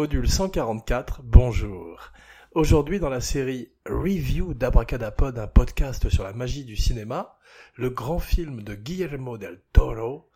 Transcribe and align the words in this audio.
Module 0.00 0.30
144, 0.30 1.20
bonjour. 1.24 2.10
Aujourd'hui 2.54 3.00
dans 3.00 3.10
la 3.10 3.20
série 3.20 3.68
Review 3.84 4.54
d'Abracadapod, 4.54 5.38
un 5.38 5.46
podcast 5.46 6.08
sur 6.08 6.24
la 6.24 6.32
magie 6.32 6.64
du 6.64 6.74
cinéma, 6.74 7.36
le 7.76 7.90
grand 7.90 8.18
film 8.18 8.62
de 8.62 8.74
Guillermo 8.74 9.36
del 9.36 9.60
Toro, 9.74 10.30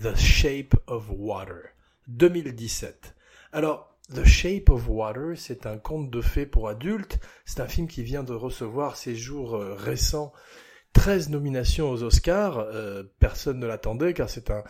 The 0.00 0.14
Shape 0.14 0.76
of 0.86 1.10
Water, 1.10 1.70
2017. 2.06 3.16
Alors, 3.52 3.98
The 4.14 4.24
Shape 4.24 4.70
of 4.70 4.88
Water, 4.88 5.36
c'est 5.36 5.66
un 5.66 5.78
conte 5.78 6.08
de 6.08 6.20
fées 6.20 6.46
pour 6.46 6.68
adultes, 6.68 7.18
c'est 7.44 7.58
un 7.58 7.66
film 7.66 7.88
qui 7.88 8.04
vient 8.04 8.22
de 8.22 8.34
recevoir 8.34 8.96
ces 8.96 9.16
jours 9.16 9.56
euh, 9.56 9.74
récents 9.74 10.32
13 10.92 11.30
nominations 11.30 11.90
aux 11.90 12.02
Oscars, 12.02 12.58
euh, 12.58 13.04
personne 13.18 13.58
ne 13.58 13.66
l'attendait 13.66 14.12
car 14.12 14.28
c'est 14.28 14.50
un, 14.50 14.62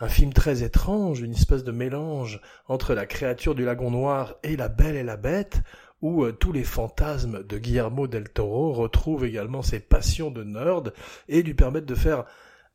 un, 0.00 0.08
film 0.08 0.32
très 0.32 0.62
étrange, 0.62 1.20
une 1.20 1.32
espèce 1.32 1.64
de 1.64 1.72
mélange 1.72 2.40
entre 2.68 2.94
la 2.94 3.06
créature 3.06 3.54
du 3.54 3.64
lagon 3.64 3.90
noir 3.90 4.36
et 4.42 4.56
la 4.56 4.68
belle 4.68 4.96
et 4.96 5.02
la 5.02 5.16
bête, 5.16 5.60
où 6.00 6.24
euh, 6.24 6.32
tous 6.32 6.52
les 6.52 6.64
fantasmes 6.64 7.42
de 7.42 7.58
Guillermo 7.58 8.06
del 8.06 8.28
Toro 8.28 8.72
retrouvent 8.72 9.24
également 9.24 9.62
ses 9.62 9.80
passions 9.80 10.30
de 10.30 10.44
nerd 10.44 10.92
et 11.28 11.42
lui 11.42 11.54
permettent 11.54 11.86
de 11.86 11.94
faire 11.94 12.24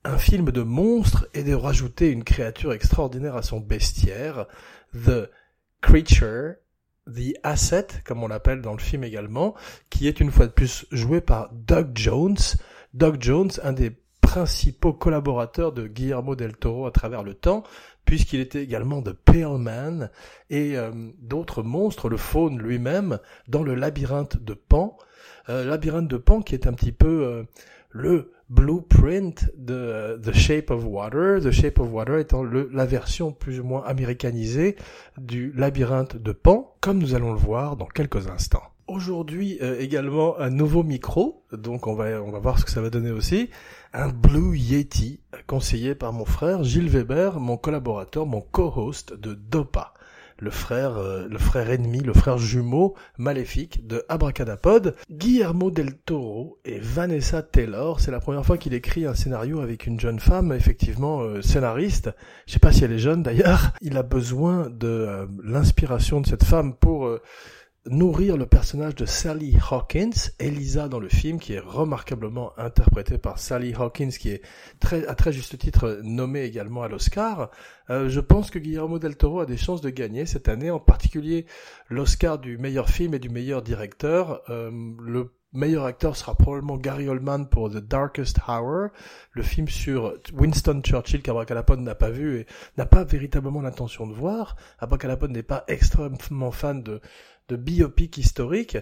un 0.04 0.18
film 0.18 0.52
de 0.52 0.62
monstre 0.62 1.28
et 1.34 1.44
de 1.44 1.54
rajouter 1.54 2.10
une 2.10 2.24
créature 2.24 2.74
extraordinaire 2.74 3.36
à 3.36 3.44
son 3.44 3.60
bestiaire, 3.60 4.48
The 4.94 5.30
Creature, 5.82 6.56
The 7.08 7.36
Asset, 7.44 7.88
comme 8.06 8.24
on 8.24 8.28
l'appelle 8.28 8.62
dans 8.62 8.74
le 8.74 8.80
film 8.80 9.04
également, 9.04 9.56
qui 9.90 10.08
est 10.08 10.20
une 10.20 10.32
fois 10.32 10.48
de 10.48 10.52
plus 10.52 10.86
joué 10.92 11.22
par 11.22 11.50
Doug 11.54 11.92
Jones, 11.96 12.38
Doug 12.94 13.18
Jones, 13.20 13.52
un 13.64 13.74
des 13.74 13.92
principaux 14.22 14.94
collaborateurs 14.94 15.72
de 15.72 15.88
Guillermo 15.88 16.36
del 16.36 16.56
Toro 16.56 16.86
à 16.86 16.92
travers 16.92 17.24
le 17.24 17.34
temps, 17.34 17.64
puisqu'il 18.06 18.40
était 18.40 18.64
également 18.64 19.02
de 19.02 19.12
Pale 19.12 19.58
Man 19.58 20.10
et 20.50 20.78
euh, 20.78 20.92
d'autres 21.20 21.64
monstres, 21.64 22.10
le 22.10 22.18
faune 22.18 22.60
lui-même, 22.60 23.20
dans 23.48 23.64
le 23.64 23.76
labyrinthe 23.76 24.38
de 24.44 24.54
Pan. 24.54 24.98
Euh, 25.50 25.66
labyrinthe 25.66 26.08
de 26.08 26.18
Pan 26.18 26.42
qui 26.42 26.56
est 26.56 26.68
un 26.68 26.74
petit 26.74 26.92
peu 26.92 27.26
euh, 27.26 27.44
le 27.92 28.32
blueprint 28.50 29.52
de 29.58 30.20
The 30.24 30.34
Shape 30.34 30.72
of 30.72 30.84
Water, 30.86 31.40
The 31.42 31.52
Shape 31.52 31.80
of 31.80 31.92
Water 31.92 32.18
étant 32.18 32.44
la 32.44 32.86
version 32.86 33.32
plus 33.32 33.60
ou 33.60 33.64
moins 33.64 33.84
américanisée 33.84 34.76
du 35.18 35.52
labyrinthe 35.54 36.18
de 36.18 36.32
Pan, 36.32 36.76
comme 36.82 36.98
nous 36.98 37.14
allons 37.14 37.34
le 37.34 37.40
voir 37.40 37.78
dans 37.78 37.86
quelques 37.86 38.28
instants. 38.28 38.64
Aujourd'hui 38.90 39.60
euh, 39.62 39.80
également 39.80 40.40
un 40.40 40.50
nouveau 40.50 40.82
micro, 40.82 41.44
donc 41.54 41.86
on 41.86 41.94
va 41.94 42.24
on 42.24 42.32
va 42.32 42.40
voir 42.40 42.58
ce 42.58 42.66
que 42.66 42.72
ça 42.72 42.82
va 42.82 42.90
donner 42.90 43.12
aussi. 43.12 43.52
Un 43.94 44.10
Blue 44.10 44.58
Yeti 44.58 45.20
conseillé 45.46 45.94
par 45.94 46.12
mon 46.12 46.26
frère 46.26 46.64
Gilles 46.64 46.90
Weber, 46.90 47.40
mon 47.40 47.56
collaborateur, 47.56 48.26
mon 48.26 48.42
co-host 48.42 49.14
de 49.14 49.36
Dopa, 49.36 49.94
le 50.40 50.50
frère 50.50 50.98
euh, 50.98 51.28
le 51.30 51.38
frère 51.38 51.70
ennemi, 51.70 52.00
le 52.00 52.14
frère 52.14 52.40
jumeau 52.40 52.96
maléfique 53.20 53.86
de 53.86 54.04
Abracadapod. 54.10 54.96
Guillermo 55.12 55.70
del 55.70 55.94
Toro 55.94 56.58
et 56.66 56.80
Vanessa 56.80 57.44
Taylor, 57.44 58.00
c'est 58.00 58.10
la 58.10 58.20
première 58.20 58.44
fois 58.44 58.58
qu'il 58.58 58.74
écrit 58.74 59.06
un 59.06 59.14
scénario 59.14 59.60
avec 59.60 59.86
une 59.86 60.00
jeune 60.00 60.20
femme, 60.20 60.52
effectivement 60.52 61.22
euh, 61.22 61.44
scénariste. 61.44 62.10
Je 62.48 62.54
sais 62.54 62.60
pas 62.60 62.72
si 62.72 62.86
elle 62.86 62.94
est 62.94 62.98
jeune 62.98 63.22
d'ailleurs. 63.22 63.72
Il 63.82 63.98
a 63.98 64.04
besoin 64.04 64.68
de 64.68 65.28
l'inspiration 65.44 66.22
de 66.22 66.26
cette 66.26 66.44
femme 66.44 66.74
pour 66.74 67.20
nourrir 67.90 68.38
le 68.38 68.46
personnage 68.46 68.96
de 68.96 69.06
Sally 69.06 69.58
Hawkins, 69.72 70.32
Elisa 70.40 70.88
dans 70.88 71.00
le 71.00 71.10
film, 71.10 71.40
qui 71.40 71.54
est 71.54 71.60
remarquablement 71.60 72.54
interprétée 72.58 73.18
par 73.18 73.40
Sally 73.40 73.74
Hawkins, 73.74 74.12
qui 74.12 74.30
est 74.30 74.42
très, 74.80 75.08
à 75.08 75.16
très 75.16 75.34
juste 75.34 75.58
titre 75.58 76.00
nommée 76.04 76.44
également 76.44 76.84
à 76.84 76.88
l'Oscar. 76.88 77.50
Euh, 77.90 78.08
je 78.08 78.20
pense 78.20 78.52
que 78.52 78.60
Guillermo 78.60 79.00
del 79.00 79.18
Toro 79.18 79.40
a 79.40 79.46
des 79.46 79.58
chances 79.58 79.82
de 79.82 79.90
gagner 79.90 80.26
cette 80.26 80.50
année, 80.50 80.70
en 80.70 80.80
particulier 80.80 81.48
l'Oscar 81.90 82.38
du 82.38 82.58
meilleur 82.58 82.90
film 82.90 83.16
et 83.16 83.20
du 83.20 83.30
meilleur 83.30 83.64
directeur. 83.64 84.44
Euh, 84.50 84.70
le 85.02 85.34
meilleur 85.52 85.86
acteur 85.86 86.16
sera 86.16 86.36
probablement 86.36 86.78
Gary 86.78 87.10
Oldman 87.10 87.50
pour 87.50 87.72
The 87.72 87.78
Darkest 87.78 88.38
Hour, 88.48 88.90
le 89.32 89.42
film 89.42 89.68
sur 89.68 90.14
Winston 90.34 90.82
Churchill 90.84 91.24
qu'Abracadapod 91.24 91.80
n'a 91.80 91.96
pas 91.96 92.12
vu 92.12 92.42
et 92.42 92.48
n'a 92.78 92.86
pas 92.86 93.04
véritablement 93.04 93.62
l'intention 93.62 94.06
de 94.06 94.14
voir. 94.14 94.56
Abracadapod 94.78 95.32
n'est 95.32 95.42
pas 95.42 95.64
extrêmement 95.68 96.52
fan 96.52 96.84
de 96.84 97.02
de 97.50 97.56
biopic 97.56 98.18
historique, 98.18 98.78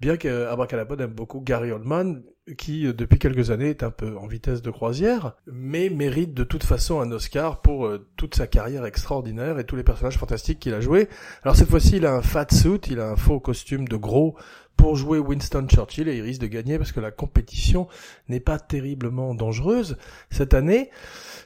bien 0.00 0.16
que 0.16 1.00
aime 1.00 1.12
beaucoup 1.14 1.40
Gary 1.40 1.72
Oldman, 1.72 2.22
qui 2.56 2.86
euh, 2.86 2.92
depuis 2.92 3.18
quelques 3.18 3.50
années 3.50 3.70
est 3.70 3.82
un 3.82 3.90
peu 3.90 4.16
en 4.16 4.26
vitesse 4.26 4.62
de 4.62 4.70
croisière, 4.70 5.34
mais 5.46 5.90
mérite 5.90 6.34
de 6.34 6.44
toute 6.44 6.64
façon 6.64 7.00
un 7.00 7.10
Oscar 7.12 7.60
pour 7.60 7.86
euh, 7.86 8.06
toute 8.16 8.34
sa 8.34 8.46
carrière 8.46 8.84
extraordinaire 8.84 9.58
et 9.58 9.64
tous 9.64 9.76
les 9.76 9.82
personnages 9.82 10.18
fantastiques 10.18 10.58
qu'il 10.58 10.74
a 10.74 10.80
joués. 10.80 11.08
Alors 11.42 11.56
cette 11.56 11.68
fois-ci, 11.68 11.96
il 11.96 12.06
a 12.06 12.14
un 12.14 12.22
fat 12.22 12.46
suit, 12.50 12.80
il 12.90 13.00
a 13.00 13.10
un 13.10 13.16
faux 13.16 13.40
costume 13.40 13.86
de 13.86 13.96
gros 13.96 14.36
pour 14.76 14.94
jouer 14.94 15.18
Winston 15.18 15.66
Churchill 15.68 16.08
et 16.08 16.16
il 16.16 16.22
risque 16.22 16.40
de 16.40 16.46
gagner 16.46 16.78
parce 16.78 16.92
que 16.92 17.00
la 17.00 17.10
compétition 17.10 17.88
n'est 18.28 18.40
pas 18.40 18.58
terriblement 18.58 19.34
dangereuse 19.34 19.96
cette 20.30 20.54
année. 20.54 20.90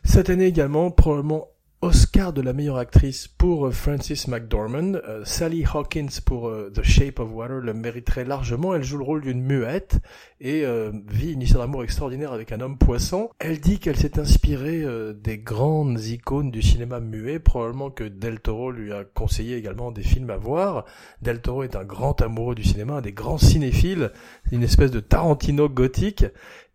Cette 0.05 0.31
année 0.31 0.47
également, 0.47 0.91
probablement 0.91 1.49
Oscar 1.85 2.33
de 2.33 2.41
la 2.41 2.53
meilleure 2.53 2.77
actrice 2.77 3.27
pour 3.27 3.67
euh, 3.67 3.73
Frances 3.73 4.29
McDormand. 4.29 4.95
Euh, 5.09 5.25
Sally 5.25 5.65
Hawkins 5.65 6.21
pour 6.25 6.47
euh, 6.47 6.71
The 6.73 6.85
Shape 6.85 7.19
of 7.19 7.33
Water 7.33 7.57
le 7.57 7.75
mériterait 7.75 8.25
largement. 8.25 8.73
Elle 8.73 8.85
joue 8.85 8.99
le 8.99 9.05
rôle 9.05 9.23
d'une 9.23 9.43
muette 9.43 9.99
et 10.41 10.65
vit 11.09 11.35
une 11.35 11.43
histoire 11.43 11.65
d'amour 11.65 11.85
extraordinaire 11.85 12.33
avec 12.33 12.51
un 12.51 12.61
homme 12.61 12.77
poisson. 12.77 13.31
Elle 13.39 13.61
dit 13.61 13.79
qu'elle 13.79 13.97
s'est 13.97 14.19
inspirée 14.19 14.85
des 15.15 15.39
grandes 15.39 16.01
icônes 16.01 16.51
du 16.51 16.63
cinéma 16.63 16.99
muet, 16.99 17.39
probablement 17.39 17.91
que 17.91 18.03
Del 18.03 18.41
Toro 18.41 18.73
lui 18.73 18.93
a 18.93 19.05
conseillé 19.05 19.57
également 19.57 19.93
des 19.93 20.03
films 20.03 20.31
à 20.31 20.37
voir. 20.37 20.85
Del 21.21 21.41
Toro 21.41 21.63
est 21.63 21.77
un 21.77 21.85
grand 21.85 22.21
amoureux 22.23 22.57
du 22.57 22.65
cinéma, 22.65 22.95
un 22.95 23.01
des 23.03 23.13
grands 23.13 23.39
cinéphiles, 23.39 24.11
une 24.51 24.65
espèce 24.65 24.91
de 24.91 24.99
Tarantino 24.99 25.69
gothique 25.69 26.25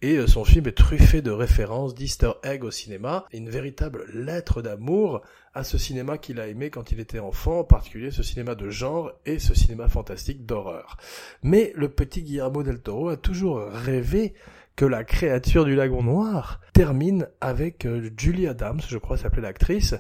et 0.02 0.18
euh, 0.18 0.28
son 0.28 0.46
film 0.46 0.68
est 0.68 0.78
truffé 0.78 1.22
de 1.22 1.32
références, 1.32 1.96
d'easter 1.96 2.32
eggs 2.44 2.64
au 2.64 2.72
cinéma, 2.72 3.26
une 3.34 3.50
véritable 3.50 4.06
lettre 4.14 4.62
d'amour 4.62 5.22
à 5.54 5.64
ce 5.64 5.78
cinéma 5.78 6.20
qu'il 6.20 6.40
a 6.40 6.48
aimé 6.48 6.70
quand 6.70 6.92
il 6.92 7.00
était 7.00 7.20
enfant, 7.20 7.60
en 7.60 7.64
particulier 7.64 8.12
ce 8.12 8.22
cinéma 8.22 8.54
de 8.54 8.70
genre 8.70 9.12
et 9.26 9.40
ce 9.40 9.56
cinéma 9.56 9.90
fantastique 9.90 10.46
d'horreur. 10.46 10.98
Mais 11.42 11.74
le 11.76 11.90
petit 11.90 12.22
Guillermo 12.22 12.62
del 12.62 12.80
Toro 12.80 13.10
a 13.10 13.18
toujours 13.18 13.60
rêvé 13.72 14.34
que 14.76 14.86
la 14.86 15.04
créature 15.04 15.66
du 15.66 15.76
lagon 15.76 16.04
noir 16.04 16.62
termine 16.74 17.28
avec 17.42 17.88
euh, 17.88 18.12
Julie 18.16 18.48
Adams, 18.48 18.80
je 18.88 19.00
crois 19.00 19.18
s'appelait 19.18 19.42
l'actrice, 19.42 19.96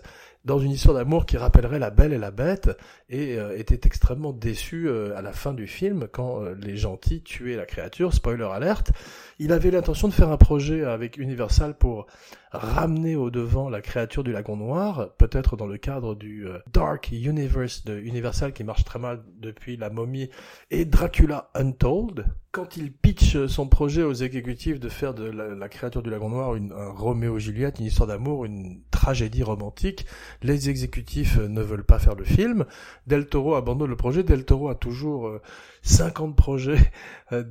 dans 0.45 0.59
une 0.59 0.71
histoire 0.71 0.95
d'amour 0.95 1.25
qui 1.25 1.37
rappellerait 1.37 1.79
La 1.79 1.89
Belle 1.89 2.13
et 2.13 2.17
la 2.17 2.31
Bête, 2.31 2.69
et 3.09 3.37
euh, 3.37 3.57
était 3.57 3.79
extrêmement 3.85 4.33
déçu 4.33 4.87
euh, 4.87 5.17
à 5.17 5.21
la 5.21 5.31
fin 5.31 5.53
du 5.53 5.67
film 5.67 6.07
quand 6.11 6.43
euh, 6.43 6.55
les 6.59 6.75
gentils 6.75 7.21
tuaient 7.21 7.55
la 7.55 7.65
créature, 7.65 8.13
spoiler 8.13 8.43
alerte. 8.45 8.91
Il 9.39 9.51
avait 9.51 9.71
l'intention 9.71 10.07
de 10.07 10.13
faire 10.13 10.29
un 10.29 10.37
projet 10.37 10.83
avec 10.83 11.17
Universal 11.17 11.77
pour 11.77 12.07
ramener 12.51 13.15
au 13.15 13.29
devant 13.29 13.69
la 13.69 13.81
créature 13.81 14.23
du 14.23 14.31
lagon 14.31 14.57
noir, 14.57 15.09
peut-être 15.17 15.57
dans 15.57 15.67
le 15.67 15.77
cadre 15.77 16.15
du 16.15 16.47
Dark 16.73 17.09
Universe 17.11 17.83
de 17.83 17.99
Universal 17.99 18.53
qui 18.53 18.63
marche 18.63 18.83
très 18.83 18.99
mal 18.99 19.21
depuis 19.39 19.77
La 19.77 19.89
Momie 19.89 20.29
et 20.71 20.85
Dracula 20.85 21.51
Untold. 21.53 22.25
Quand 22.51 22.77
il 22.77 22.91
pitch 22.91 23.45
son 23.45 23.67
projet 23.67 24.01
aux 24.01 24.13
exécutifs 24.13 24.79
de 24.79 24.89
faire 24.89 25.13
de 25.13 25.25
la, 25.25 25.69
créature 25.69 26.01
du 26.01 26.09
lagon 26.09 26.29
noir 26.29 26.55
une, 26.55 26.71
un 26.71 26.89
Roméo 26.89 27.37
Juliette, 27.37 27.79
une 27.79 27.85
histoire 27.85 28.07
d'amour, 28.07 28.45
une 28.45 28.81
tragédie 28.89 29.43
romantique, 29.43 30.07
les 30.41 30.69
exécutifs 30.69 31.37
ne 31.37 31.61
veulent 31.61 31.83
pas 31.83 31.99
faire 31.99 32.15
le 32.15 32.23
film. 32.23 32.65
Del 33.05 33.27
Toro 33.27 33.55
abandonne 33.55 33.89
le 33.89 33.95
projet. 33.95 34.23
Del 34.23 34.45
Toro 34.45 34.69
a 34.69 34.75
toujours 34.75 35.39
50 35.81 36.31
euh, 36.31 36.33
projets 36.33 36.91
euh, 37.31 37.43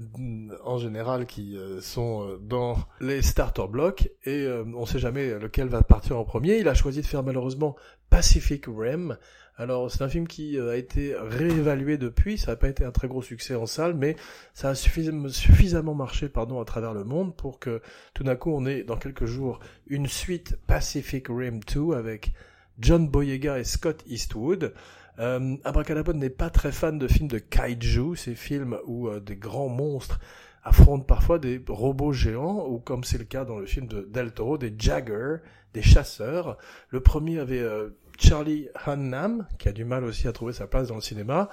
en 0.65 0.79
général 0.79 1.27
qui 1.27 1.57
euh, 1.57 1.81
sont 1.81 2.39
dans 2.41 2.79
les 3.01 3.23
starter 3.23 3.67
blocks 3.69 4.11
et 4.25 4.47
on 4.75 4.81
ne 4.81 4.87
sait 4.87 4.99
jamais 4.99 5.39
lequel 5.39 5.69
va 5.69 5.83
partir 5.83 6.19
en 6.19 6.25
premier. 6.25 6.59
Il 6.59 6.69
a 6.69 6.75
choisi 6.75 7.01
de 7.01 7.07
faire 7.07 7.23
malheureusement 7.23 7.77
Pacific 8.11 8.65
Rim. 8.67 9.17
Alors 9.59 9.91
c'est 9.91 10.03
un 10.03 10.09
film 10.09 10.29
qui 10.29 10.61
a 10.61 10.77
été 10.77 11.15
réévalué 11.19 11.97
depuis, 11.97 12.37
ça 12.37 12.53
n'a 12.53 12.57
pas 12.57 12.69
été 12.69 12.85
un 12.85 12.91
très 12.91 13.09
gros 13.09 13.23
succès 13.23 13.55
en 13.55 13.65
salle, 13.65 13.95
mais 13.95 14.17
ça 14.53 14.69
a 14.69 14.75
suffisamment, 14.75 15.31
suffisamment 15.31 15.95
marché 15.95 16.29
pardon, 16.29 16.61
à 16.61 16.67
travers 16.67 16.93
le 16.93 17.05
monde 17.05 17.35
pour 17.35 17.59
que 17.59 17.81
tout 18.13 18.23
d'un 18.23 18.37
coup 18.37 18.53
on 18.53 18.67
ait 18.67 18.83
dans 18.83 18.99
quelques 18.99 19.25
jours 19.25 19.61
une 19.87 20.09
suite 20.09 20.59
Pacific 20.67 21.29
Rim 21.29 21.61
2 21.75 21.95
avec 21.95 22.33
John 22.79 23.09
Boyega 23.09 23.59
et 23.59 23.65
Scott 23.65 24.03
Eastwood. 24.07 24.73
Euh, 25.19 25.57
Abracadabra 25.65 26.13
n'est 26.13 26.31
pas 26.31 26.51
très 26.51 26.73
fan 26.73 26.99
de 26.99 27.09
films 27.09 27.29
de 27.29 27.39
kaiju, 27.39 28.17
ces 28.17 28.35
films 28.35 28.79
où 28.87 29.09
euh, 29.09 29.21
des 29.21 29.37
grands 29.37 29.69
monstres 29.69 30.21
affrontent 30.63 31.05
parfois 31.05 31.39
des 31.39 31.63
robots 31.69 32.13
géants, 32.13 32.67
ou 32.69 32.79
comme 32.79 33.05
c'est 33.05 33.19
le 33.19 33.25
cas 33.25 33.45
dans 33.45 33.59
le 33.59 33.67
film 33.67 33.87
de 33.87 34.03
Del 34.03 34.33
Toro, 34.33 34.59
des 34.59 34.75
Jagger, 34.77 35.37
des 35.73 35.83
chasseurs. 35.83 36.59
Le 36.91 37.01
premier 37.01 37.39
avait 37.39 37.61
euh, 37.61 37.91
Charlie 38.19 38.69
Hunnam, 38.87 39.47
qui 39.59 39.69
a 39.69 39.73
du 39.73 39.85
mal 39.85 40.05
aussi 40.05 40.29
à 40.29 40.33
trouver 40.33 40.53
sa 40.53 40.67
place 40.67 40.89
dans 40.89 40.97
le 40.97 41.01
cinéma, 41.01 41.49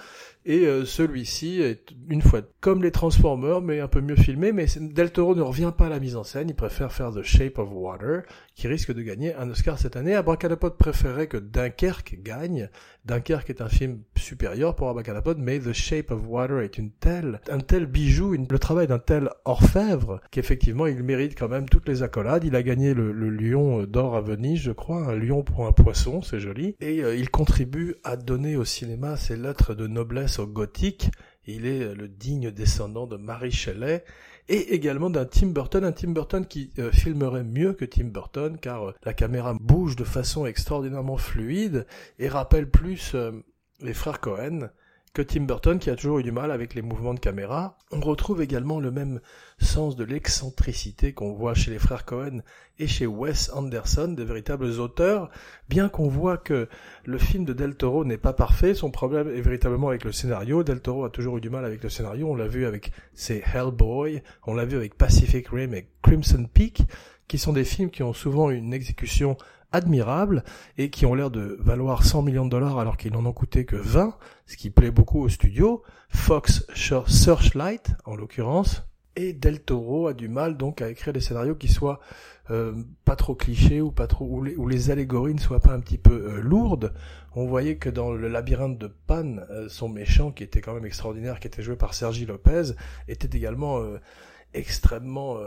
et 0.45 0.65
euh, 0.65 0.83
celui-ci 0.83 1.61
est 1.61 1.93
une 2.09 2.21
fois 2.21 2.41
comme 2.59 2.83
les 2.83 2.91
Transformers, 2.91 3.61
mais 3.61 3.79
un 3.79 3.87
peu 3.87 4.01
mieux 4.01 4.15
filmé. 4.15 4.51
Mais 4.51 4.65
Del 4.77 5.11
Toro 5.11 5.35
ne 5.35 5.41
revient 5.41 5.71
pas 5.77 5.85
à 5.85 5.89
la 5.89 5.99
mise 5.99 6.17
en 6.17 6.23
scène. 6.23 6.49
Il 6.49 6.55
préfère 6.55 6.91
faire 6.91 7.11
The 7.11 7.23
Shape 7.23 7.59
of 7.59 7.69
Water, 7.71 8.23
qui 8.55 8.67
risque 8.67 8.93
de 8.93 9.01
gagner 9.01 9.33
un 9.35 9.49
Oscar 9.49 9.79
cette 9.79 9.95
année. 9.95 10.15
Abracadapod 10.15 10.77
préférait 10.77 11.27
que 11.27 11.37
Dunkerque 11.37 12.17
gagne. 12.21 12.69
Dunkerque 13.05 13.49
est 13.49 13.61
un 13.61 13.69
film 13.69 13.99
supérieur 14.17 14.75
pour 14.75 14.89
Abracadapod, 14.89 15.37
mais 15.39 15.59
The 15.59 15.73
Shape 15.73 16.11
of 16.11 16.21
Water 16.27 16.59
est 16.59 16.77
une 16.77 16.91
telle, 16.91 17.39
un 17.49 17.59
tel 17.59 17.85
bijou, 17.85 18.33
le 18.33 18.59
travail 18.59 18.87
d'un 18.87 18.99
tel 18.99 19.29
orfèvre, 19.45 20.21
qu'effectivement 20.31 20.87
il 20.87 21.03
mérite 21.03 21.37
quand 21.37 21.49
même 21.49 21.69
toutes 21.69 21.87
les 21.87 22.03
accolades. 22.03 22.43
Il 22.43 22.55
a 22.55 22.63
gagné 22.63 22.93
le, 22.93 23.11
lion 23.29 23.83
d'or 23.83 24.15
à 24.15 24.21
Venise, 24.21 24.61
je 24.61 24.71
crois, 24.71 25.07
un 25.07 25.15
lion 25.15 25.43
pour 25.43 25.65
un 25.67 25.71
poisson, 25.71 26.21
c'est 26.21 26.39
joli. 26.39 26.52
Et 26.79 27.03
euh, 27.03 27.15
il 27.15 27.29
contribue 27.29 27.95
à 28.03 28.15
donner 28.15 28.55
au 28.55 28.65
cinéma 28.65 29.17
ses 29.17 29.35
lettres 29.35 29.73
de 29.73 29.87
noblesse 29.87 30.39
au 30.39 30.47
gothique. 30.47 31.09
Il 31.45 31.65
est 31.65 31.93
le 31.93 32.07
digne 32.07 32.51
descendant 32.51 33.07
de 33.07 33.17
Marie 33.17 33.51
Shelley 33.51 34.03
et 34.49 34.73
également 34.73 35.09
d'un 35.09 35.25
Tim 35.25 35.47
Burton, 35.47 35.83
un 35.83 35.91
Tim 35.91 36.11
Burton 36.11 36.45
qui 36.45 36.71
euh, 36.79 36.91
filmerait 36.91 37.43
mieux 37.43 37.73
que 37.73 37.85
Tim 37.85 38.05
Burton 38.05 38.57
car 38.59 38.89
euh, 38.89 38.93
la 39.03 39.13
caméra 39.13 39.55
bouge 39.59 39.95
de 39.95 40.03
façon 40.03 40.45
extraordinairement 40.45 41.17
fluide 41.17 41.85
et 42.19 42.27
rappelle 42.27 42.69
plus 42.69 43.13
euh, 43.15 43.31
les 43.81 43.93
frères 43.93 44.19
Cohen 44.19 44.69
que 45.13 45.21
Tim 45.21 45.41
Burton 45.41 45.77
qui 45.77 45.91
a 45.91 45.95
toujours 45.95 46.17
eu 46.17 46.23
du 46.23 46.31
mal 46.31 46.49
avec 46.49 46.73
les 46.73 46.81
mouvements 46.81 47.13
de 47.13 47.19
caméra. 47.19 47.77
On 47.91 47.99
retrouve 47.99 48.41
également 48.41 48.79
le 48.79 48.89
même 48.89 49.21
sens 49.59 49.95
de 49.95 50.03
l'excentricité 50.03 51.13
qu'on 51.13 51.33
voit 51.33 51.53
chez 51.53 51.69
les 51.69 51.77
frères 51.77 52.03
Cohen 52.03 52.41
et 52.79 52.87
chez 52.87 53.05
Wes 53.05 53.51
Anderson, 53.53 54.07
des 54.07 54.25
véritables 54.25 54.79
auteurs, 54.79 55.29
bien 55.69 55.87
qu'on 55.87 56.07
voit 56.07 56.37
que 56.37 56.67
le 57.05 57.17
film 57.19 57.45
de 57.45 57.53
Del 57.53 57.75
Toro 57.75 58.05
n'est 58.05 58.17
pas 58.17 58.33
parfait, 58.33 58.73
son 58.73 58.89
problème 58.89 59.29
est 59.29 59.41
véritablement 59.41 59.89
avec 59.89 60.03
le 60.03 60.11
scénario. 60.11 60.63
Del 60.63 60.81
Toro 60.81 61.05
a 61.05 61.11
toujours 61.11 61.37
eu 61.37 61.41
du 61.41 61.51
mal 61.51 61.63
avec 61.63 61.83
le 61.83 61.89
scénario, 61.89 62.27
on 62.27 62.35
l'a 62.35 62.47
vu 62.47 62.65
avec 62.65 62.91
ses 63.13 63.43
Hellboy, 63.53 64.23
on 64.47 64.55
l'a 64.55 64.65
vu 64.65 64.77
avec 64.77 64.95
Pacific 64.95 65.47
Rim 65.49 65.75
et 65.75 65.89
Crimson 66.01 66.47
Peak, 66.51 66.81
qui 67.27 67.37
sont 67.37 67.53
des 67.53 67.65
films 67.65 67.91
qui 67.91 68.01
ont 68.01 68.13
souvent 68.13 68.49
une 68.49 68.73
exécution 68.73 69.37
admirables 69.73 70.43
et 70.77 70.89
qui 70.89 71.05
ont 71.05 71.15
l'air 71.15 71.31
de 71.31 71.57
valoir 71.59 72.05
100 72.05 72.21
millions 72.21 72.45
de 72.45 72.51
dollars 72.51 72.79
alors 72.79 72.95
qu'ils 72.95 73.11
n'en 73.11 73.25
ont 73.25 73.33
coûté 73.33 73.65
que 73.65 73.75
20, 73.75 74.15
ce 74.45 74.55
qui 74.55 74.69
plaît 74.69 74.91
beaucoup 74.91 75.19
au 75.19 75.29
studio. 75.29 75.83
Fox 76.07 76.65
Searchlight, 77.07 77.91
en 78.05 78.15
l'occurrence. 78.15 78.83
Et 79.15 79.33
Del 79.33 79.61
Toro 79.61 80.07
a 80.07 80.13
du 80.13 80.27
mal 80.27 80.57
donc 80.57 80.81
à 80.81 80.89
écrire 80.89 81.13
des 81.13 81.19
scénarios 81.19 81.55
qui 81.55 81.67
soient 81.67 81.99
euh, 82.49 82.73
pas 83.05 83.15
trop 83.15 83.35
clichés 83.35 83.79
ou 83.79 83.91
pas 83.91 84.07
trop 84.07 84.25
où 84.25 84.67
les, 84.67 84.91
allégories 84.91 85.35
ne 85.35 85.39
soient 85.39 85.59
pas 85.59 85.73
un 85.73 85.79
petit 85.79 85.97
peu 85.97 86.13
euh, 86.13 86.41
lourdes. 86.41 86.93
On 87.35 87.45
voyait 87.45 87.77
que 87.77 87.89
dans 87.89 88.11
le 88.11 88.27
labyrinthe 88.27 88.77
de 88.77 88.87
Pan, 88.87 89.37
euh, 89.49 89.69
son 89.69 89.87
méchant 89.87 90.31
qui 90.31 90.43
était 90.43 90.61
quand 90.61 90.73
même 90.73 90.85
extraordinaire, 90.85 91.39
qui 91.39 91.47
était 91.47 91.61
joué 91.61 91.75
par 91.75 91.93
Sergi 91.93 92.25
Lopez, 92.25 92.73
était 93.07 93.37
également 93.37 93.81
extrêmement 94.53 95.37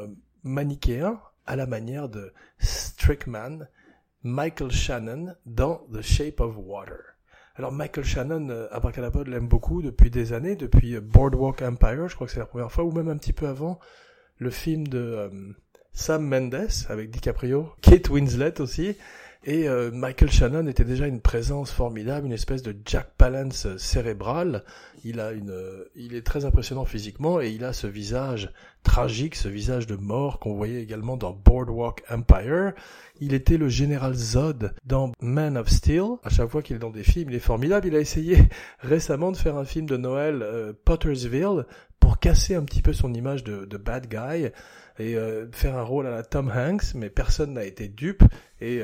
manichéen 0.43 1.21
à 1.47 1.57
la 1.57 1.67
manière 1.67 2.09
de 2.09 2.33
Strickman 2.59 3.67
Michael 4.23 4.71
Shannon 4.71 5.35
dans 5.45 5.87
The 5.93 6.03
Shape 6.03 6.41
of 6.41 6.57
Water. 6.57 7.17
Alors 7.57 7.73
Michael 7.73 8.05
Shannon, 8.05 8.51
euh, 8.51 8.69
Abracadapod 8.71 9.29
l'aime 9.29 9.49
beaucoup 9.49 9.81
depuis 9.81 10.11
des 10.11 10.33
années, 10.33 10.57
depuis 10.57 10.95
euh, 10.95 11.01
Boardwalk 11.01 11.63
Empire, 11.63 12.09
je 12.09 12.15
crois 12.15 12.27
que 12.27 12.33
c'est 12.33 12.39
la 12.39 12.47
première 12.47 12.71
fois, 12.71 12.85
ou 12.85 12.93
même 12.93 13.09
un 13.09 13.17
petit 13.17 13.33
peu 13.33 13.47
avant, 13.47 13.79
le 14.37 14.51
film 14.51 14.87
de 14.87 14.99
euh, 14.99 15.31
Sam 15.93 16.27
Mendes 16.27 16.69
avec 16.91 17.11
DiCaprio, 17.11 17.71
Kate 17.81 18.11
Winslet 18.11 18.61
aussi, 18.61 18.97
et 19.45 19.69
euh, 19.69 19.91
Michael 19.93 20.31
Shannon 20.31 20.67
était 20.67 20.85
déjà 20.85 21.07
une 21.07 21.21
présence 21.21 21.71
formidable, 21.71 22.27
une 22.27 22.33
espèce 22.33 22.63
de 22.63 22.75
Jack 22.85 23.11
Palance 23.17 23.77
cérébral. 23.77 24.65
Il 25.05 25.21
a 25.21 25.31
une, 25.31 25.51
euh, 25.51 25.85
il 25.95 26.15
est 26.15 26.27
très 26.27 26.45
impressionnant 26.45 26.85
physiquement 26.85 27.41
et 27.41 27.51
il 27.51 27.65
a 27.65 27.73
ce 27.73 27.87
visage 27.87 28.51
tragique, 28.83 29.37
ce 29.37 29.49
visage 29.49 29.87
de 29.87 29.95
mort 29.95 30.41
qu'on 30.41 30.55
voyait 30.55 30.83
également 30.83 31.17
dans 31.17 31.33
Boardwalk 31.33 32.03
Empire. 32.11 32.73
Il 33.21 33.35
était 33.35 33.57
le 33.57 33.69
général 33.69 34.15
Zod 34.15 34.75
dans 34.85 35.13
Man 35.21 35.57
of 35.57 35.69
Steel. 35.69 36.17
À 36.25 36.31
chaque 36.31 36.49
fois 36.49 36.63
qu'il 36.63 36.75
est 36.75 36.81
dans 36.81 36.91
des 36.91 37.05
films, 37.05 37.31
il 37.31 37.37
est 37.37 37.41
formidable. 37.41 37.87
Il 37.87 37.95
a 37.95 38.01
essayé 38.01 38.39
récemment 38.81 39.31
de 39.31 39.37
faire 39.37 39.57
un 39.57 39.65
film 39.65 39.87
de 39.87 39.97
Noël, 39.97 40.43
euh, 40.43 40.73
Pottersville, 40.85 41.67
pour 42.01 42.19
casser 42.19 42.57
un 42.57 42.65
petit 42.65 42.83
peu 42.83 42.93
son 42.93 43.15
image 43.15 43.45
de, 43.45 43.65
de 43.65 43.77
bad 43.77 44.09
guy 44.09 44.49
et 44.99 45.19
faire 45.53 45.77
un 45.77 45.83
rôle 45.83 46.07
à 46.07 46.11
la 46.11 46.23
Tom 46.23 46.51
Hanks, 46.51 46.95
mais 46.95 47.11
personne 47.11 47.53
n'a 47.53 47.65
été 47.65 47.87
dupe 47.87 48.23
et 48.63 48.83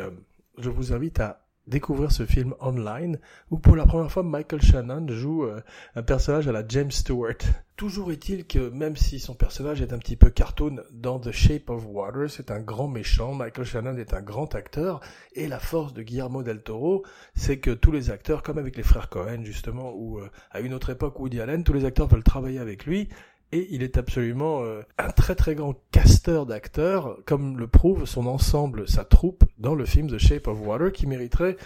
je 0.59 0.71
vous 0.71 0.93
invite 0.93 1.21
à 1.21 1.43
découvrir 1.67 2.11
ce 2.11 2.27
film 2.27 2.55
online 2.61 3.19
où 3.51 3.59
pour 3.59 3.77
la 3.77 3.87
première 3.87 4.11
fois 4.11 4.23
Michael 4.23 4.61
Shannon 4.61 5.07
joue 5.09 5.45
euh, 5.45 5.61
un 5.95 6.03
personnage 6.03 6.49
à 6.49 6.53
la 6.53 6.67
James 6.67 6.91
Stewart. 6.91 7.37
Toujours 7.77 8.11
est-il 8.13 8.47
que 8.47 8.69
même 8.69 8.97
si 8.97 9.21
son 9.21 9.35
personnage 9.35 9.81
est 9.81 9.93
un 9.93 9.99
petit 9.99 10.17
peu 10.17 10.31
cartoon 10.31 10.83
dans 10.93 11.19
The 11.19 11.31
Shape 11.31 11.71
of 11.71 11.87
Water, 11.87 12.29
c'est 12.29 12.51
un 12.51 12.61
grand 12.61 12.89
méchant, 12.89 13.35
Michael 13.35 13.65
Shannon 13.65 13.97
est 13.97 14.13
un 14.13 14.23
grand 14.23 14.55
acteur 14.55 15.01
et 15.35 15.49
la 15.49 15.59
force 15.59 15.95
de 15.95 16.03
Guillermo 16.03 16.43
del 16.43 16.63
Toro, 16.63 17.05
c'est 17.35 17.59
que 17.59 17.71
tous 17.71 17.93
les 17.93 18.11
acteurs, 18.11 18.43
comme 18.43 18.59
avec 18.59 18.77
les 18.77 18.83
frères 18.83 19.09
Cohen 19.09 19.45
justement, 19.45 19.93
ou 19.95 20.19
euh, 20.19 20.31
à 20.51 20.61
une 20.61 20.75
autre 20.75 20.91
époque 20.91 21.19
Woody 21.21 21.41
Allen, 21.41 21.65
tous 21.65 21.73
les 21.73 21.85
acteurs 21.85 22.09
veulent 22.09 22.25
travailler 22.25 22.59
avec 22.59 22.87
lui 22.87 23.09
et 23.53 23.69
il 23.71 23.83
est 23.83 23.99
absolument 23.99 24.63
euh, 24.65 24.81
un 24.99 25.11
très 25.11 25.35
très 25.35 25.55
grand 25.55 25.75
casteur 25.91 26.47
d'acteurs, 26.47 27.19
comme 27.27 27.59
le 27.59 27.67
prouve 27.67 28.07
son 28.07 28.27
ensemble, 28.27 28.89
sa 28.89 29.05
troupe 29.05 29.45
dans 29.59 29.75
le 29.75 29.85
film 29.85 30.11
The 30.11 30.19
Shape 30.19 30.49
of 30.49 30.59
Water, 30.67 30.91
qui 30.91 31.07
mériterait 31.07 31.57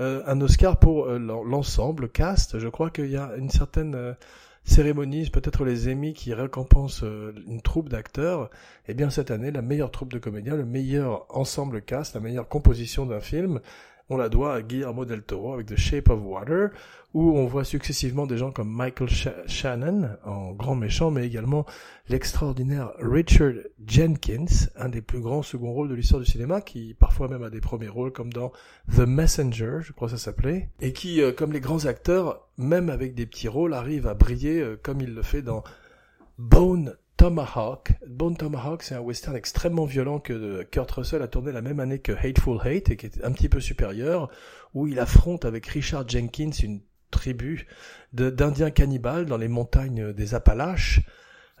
euh, 0.00 0.22
un 0.26 0.40
Oscar 0.40 0.78
pour 0.78 1.06
euh, 1.06 1.18
l'ensemble, 1.18 2.08
cast. 2.08 2.58
Je 2.58 2.68
crois 2.68 2.90
qu'il 2.90 3.10
y 3.10 3.16
a 3.16 3.30
une 3.38 3.50
certaine 3.50 4.16
cérémonie, 4.64 5.30
peut-être 5.30 5.64
les 5.64 5.90
Emmy 5.92 6.12
qui 6.12 6.34
récompensent 6.34 7.04
une 7.04 7.62
troupe 7.62 7.88
d'acteurs. 7.88 8.50
Eh 8.88 8.94
bien 8.94 9.10
cette 9.10 9.30
année, 9.30 9.52
la 9.52 9.62
meilleure 9.62 9.92
troupe 9.92 10.12
de 10.12 10.18
comédiens, 10.18 10.56
le 10.56 10.64
meilleur 10.64 11.26
ensemble 11.28 11.80
cast, 11.82 12.14
la 12.14 12.20
meilleure 12.20 12.48
composition 12.48 13.06
d'un 13.06 13.20
film, 13.20 13.60
on 14.08 14.16
la 14.16 14.28
doit 14.28 14.54
à 14.54 14.62
Guillermo 14.62 15.04
del 15.04 15.22
Toro 15.22 15.54
avec 15.54 15.66
The 15.66 15.76
Shape 15.76 16.10
of 16.10 16.20
Water, 16.22 16.70
où 17.14 17.36
on 17.36 17.46
voit 17.46 17.64
successivement 17.64 18.26
des 18.26 18.36
gens 18.36 18.52
comme 18.52 18.70
Michael 18.70 19.08
Shannon 19.46 20.10
en 20.24 20.52
grand 20.52 20.74
méchant, 20.74 21.10
mais 21.10 21.26
également 21.26 21.64
l'extraordinaire 22.08 22.92
Richard 22.98 23.54
Jenkins, 23.86 24.68
un 24.76 24.88
des 24.88 25.00
plus 25.00 25.20
grands 25.20 25.42
second 25.42 25.72
rôles 25.72 25.88
de 25.88 25.94
l'histoire 25.94 26.20
du 26.20 26.26
cinéma, 26.26 26.60
qui 26.60 26.94
parfois 26.94 27.28
même 27.28 27.42
a 27.42 27.50
des 27.50 27.60
premiers 27.60 27.88
rôles 27.88 28.12
comme 28.12 28.32
dans 28.32 28.52
The 28.94 29.00
Messenger, 29.00 29.78
je 29.80 29.92
crois 29.92 30.08
que 30.08 30.16
ça 30.16 30.22
s'appelait, 30.22 30.68
et 30.80 30.92
qui, 30.92 31.22
euh, 31.22 31.32
comme 31.32 31.52
les 31.52 31.60
grands 31.60 31.86
acteurs, 31.86 32.46
même 32.58 32.90
avec 32.90 33.14
des 33.14 33.26
petits 33.26 33.48
rôles, 33.48 33.74
arrive 33.74 34.06
à 34.06 34.14
briller 34.14 34.60
euh, 34.60 34.78
comme 34.80 35.00
il 35.00 35.14
le 35.14 35.22
fait 35.22 35.42
dans 35.42 35.64
Bone 36.38 36.96
Tomahawk. 37.26 37.94
Bone 38.06 38.36
Tomahawk, 38.36 38.84
c'est 38.84 38.94
un 38.94 39.00
western 39.00 39.34
extrêmement 39.34 39.84
violent 39.84 40.20
que 40.20 40.62
Kurt 40.70 40.88
Russell 40.92 41.22
a 41.22 41.26
tourné 41.26 41.50
la 41.50 41.60
même 41.60 41.80
année 41.80 41.98
que 41.98 42.12
Hateful 42.12 42.60
Hate 42.60 42.90
et 42.90 42.96
qui 42.96 43.06
est 43.06 43.24
un 43.24 43.32
petit 43.32 43.48
peu 43.48 43.58
supérieur, 43.58 44.30
où 44.74 44.86
il 44.86 45.00
affronte 45.00 45.44
avec 45.44 45.66
Richard 45.66 46.08
Jenkins 46.08 46.52
une 46.62 46.82
tribu 47.10 47.66
d'indiens 48.12 48.70
cannibales 48.70 49.26
dans 49.26 49.38
les 49.38 49.48
montagnes 49.48 50.12
des 50.12 50.36
Appalaches. 50.36 51.00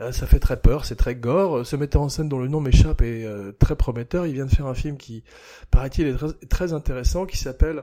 Euh, 0.00 0.12
ça 0.12 0.28
fait 0.28 0.38
très 0.38 0.60
peur, 0.60 0.84
c'est 0.84 0.94
très 0.94 1.16
gore. 1.16 1.66
Ce 1.66 1.74
metteur 1.74 2.02
en 2.02 2.10
scène 2.10 2.28
dont 2.28 2.38
le 2.38 2.46
nom 2.46 2.60
m'échappe 2.60 3.02
est 3.02 3.24
euh, 3.24 3.50
très 3.50 3.74
prometteur. 3.74 4.24
Il 4.28 4.34
vient 4.34 4.46
de 4.46 4.50
faire 4.52 4.66
un 4.66 4.74
film 4.74 4.96
qui, 4.96 5.24
paraît-il, 5.72 6.06
est 6.06 6.14
très, 6.14 6.32
très 6.48 6.72
intéressant, 6.74 7.26
qui 7.26 7.38
s'appelle 7.38 7.82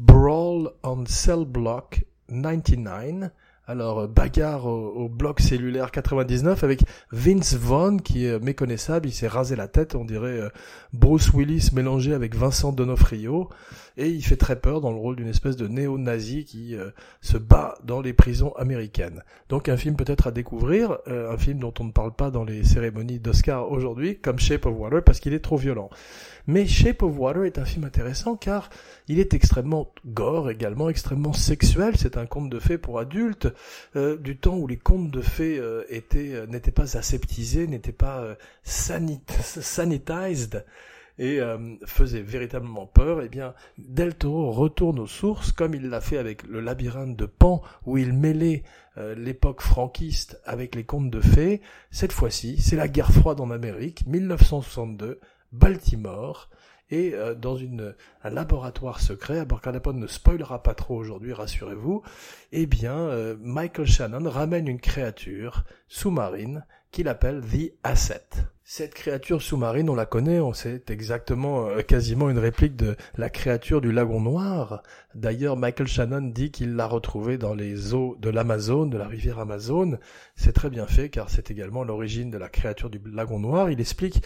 Brawl 0.00 0.72
on 0.82 1.06
Cell 1.06 1.44
Block 1.44 2.04
99 2.28 3.30
alors, 3.68 4.00
euh, 4.00 4.06
bagarre 4.08 4.66
au, 4.66 5.08
bloc 5.08 5.40
cellulaire 5.40 5.92
99 5.92 6.64
avec 6.64 6.82
Vince 7.12 7.54
Vaughn 7.54 8.02
qui 8.02 8.26
est 8.26 8.40
méconnaissable, 8.40 9.08
il 9.08 9.12
s'est 9.12 9.28
rasé 9.28 9.54
la 9.54 9.68
tête, 9.68 9.94
on 9.94 10.04
dirait 10.04 10.40
euh, 10.40 10.48
Bruce 10.92 11.32
Willis 11.32 11.70
mélangé 11.72 12.12
avec 12.12 12.34
Vincent 12.34 12.72
Donofrio, 12.72 13.48
et 13.96 14.08
il 14.08 14.24
fait 14.24 14.36
très 14.36 14.56
peur 14.56 14.80
dans 14.80 14.90
le 14.90 14.96
rôle 14.96 15.14
d'une 15.14 15.28
espèce 15.28 15.56
de 15.56 15.68
néo-nazi 15.68 16.44
qui 16.44 16.74
euh, 16.74 16.90
se 17.20 17.36
bat 17.36 17.76
dans 17.84 18.00
les 18.00 18.12
prisons 18.12 18.52
américaines. 18.54 19.22
Donc 19.48 19.68
un 19.68 19.76
film 19.76 19.94
peut-être 19.94 20.26
à 20.26 20.32
découvrir, 20.32 20.98
un 21.06 21.36
film 21.36 21.60
dont 21.60 21.74
on 21.78 21.84
ne 21.84 21.92
parle 21.92 22.14
pas 22.14 22.30
dans 22.30 22.44
les 22.44 22.64
cérémonies 22.64 23.20
d'Oscar 23.20 23.70
aujourd'hui, 23.70 24.18
comme 24.18 24.38
Shape 24.38 24.66
of 24.66 24.76
Water, 24.76 25.04
parce 25.04 25.20
qu'il 25.20 25.34
est 25.34 25.40
trop 25.40 25.56
violent. 25.56 25.90
Mais 26.46 26.66
Shape 26.66 27.02
of 27.02 27.16
Water 27.16 27.44
est 27.44 27.58
un 27.58 27.64
film 27.64 27.84
intéressant 27.84 28.36
car 28.36 28.68
il 29.08 29.20
est 29.20 29.34
extrêmement 29.34 29.92
gore 30.06 30.50
également, 30.50 30.88
extrêmement 30.88 31.32
sexuel. 31.32 31.94
C'est 31.96 32.16
un 32.16 32.26
conte 32.26 32.50
de 32.50 32.58
fées 32.58 32.78
pour 32.78 32.98
adultes 32.98 33.48
euh, 33.96 34.16
du 34.16 34.36
temps 34.36 34.56
où 34.56 34.66
les 34.66 34.76
contes 34.76 35.10
de 35.10 35.20
fées 35.20 35.58
euh, 35.58 35.84
euh, 36.16 36.46
n'étaient 36.46 36.72
pas 36.72 36.96
aseptisés, 36.96 37.66
n'étaient 37.66 37.92
pas 37.92 38.36
sanitized 38.64 40.64
et 41.18 41.40
faisaient 41.84 42.22
véritablement 42.22 42.86
peur, 42.86 43.20
eh 43.22 43.28
bien, 43.28 43.52
Del 43.76 44.14
Toro 44.14 44.50
retourne 44.50 44.98
aux 44.98 45.06
sources, 45.06 45.52
comme 45.52 45.74
il 45.74 45.90
l'a 45.90 46.00
fait 46.00 46.16
avec 46.16 46.42
le 46.44 46.60
labyrinthe 46.60 47.16
de 47.16 47.26
Pan, 47.26 47.60
où 47.84 47.98
il 47.98 48.14
mêlait 48.14 48.62
l'époque 48.96 49.60
franquiste 49.60 50.40
avec 50.46 50.74
les 50.74 50.84
contes 50.84 51.10
de 51.10 51.20
fées. 51.20 51.60
Cette 51.90 52.12
fois-ci, 52.12 52.56
c'est 52.60 52.76
la 52.76 52.88
guerre 52.88 53.12
froide 53.12 53.40
en 53.40 53.50
Amérique, 53.50 54.06
1962, 54.06 55.20
Baltimore, 55.52 56.48
et 56.92 57.14
euh, 57.14 57.34
dans 57.34 57.58
un 57.58 58.30
laboratoire 58.30 59.00
secret, 59.00 59.38
Abracadapod 59.38 59.96
ne 59.96 60.06
spoilera 60.06 60.62
pas 60.62 60.74
trop 60.74 60.96
aujourd'hui, 60.96 61.32
rassurez-vous, 61.32 62.02
eh 62.52 62.66
bien, 62.66 62.96
euh, 62.96 63.34
Michael 63.40 63.86
Shannon 63.86 64.28
ramène 64.28 64.68
une 64.68 64.80
créature 64.80 65.64
sous-marine 65.88 66.66
qu'il 66.90 67.08
appelle 67.08 67.40
The 67.40 67.72
Asset. 67.82 68.28
Cette 68.74 68.94
créature 68.94 69.42
sous-marine, 69.42 69.90
on 69.90 69.94
la 69.94 70.06
connaît, 70.06 70.40
on 70.40 70.54
sait 70.54 70.80
exactement, 70.88 71.66
euh, 71.66 71.82
quasiment 71.82 72.30
une 72.30 72.38
réplique 72.38 72.74
de 72.74 72.96
la 73.18 73.28
créature 73.28 73.82
du 73.82 73.92
lagon 73.92 74.18
noir. 74.18 74.82
D'ailleurs, 75.14 75.58
Michael 75.58 75.86
Shannon 75.86 76.22
dit 76.22 76.50
qu'il 76.50 76.74
l'a 76.74 76.86
retrouvée 76.86 77.36
dans 77.36 77.52
les 77.52 77.92
eaux 77.92 78.16
de 78.18 78.30
l'Amazone, 78.30 78.88
de 78.88 78.96
la 78.96 79.06
rivière 79.06 79.40
Amazone. 79.40 79.98
C'est 80.36 80.54
très 80.54 80.70
bien 80.70 80.86
fait 80.86 81.10
car 81.10 81.28
c'est 81.28 81.50
également 81.50 81.84
l'origine 81.84 82.30
de 82.30 82.38
la 82.38 82.48
créature 82.48 82.88
du 82.88 82.98
lagon 83.04 83.40
noir. 83.40 83.70
Il 83.70 83.78
explique 83.78 84.22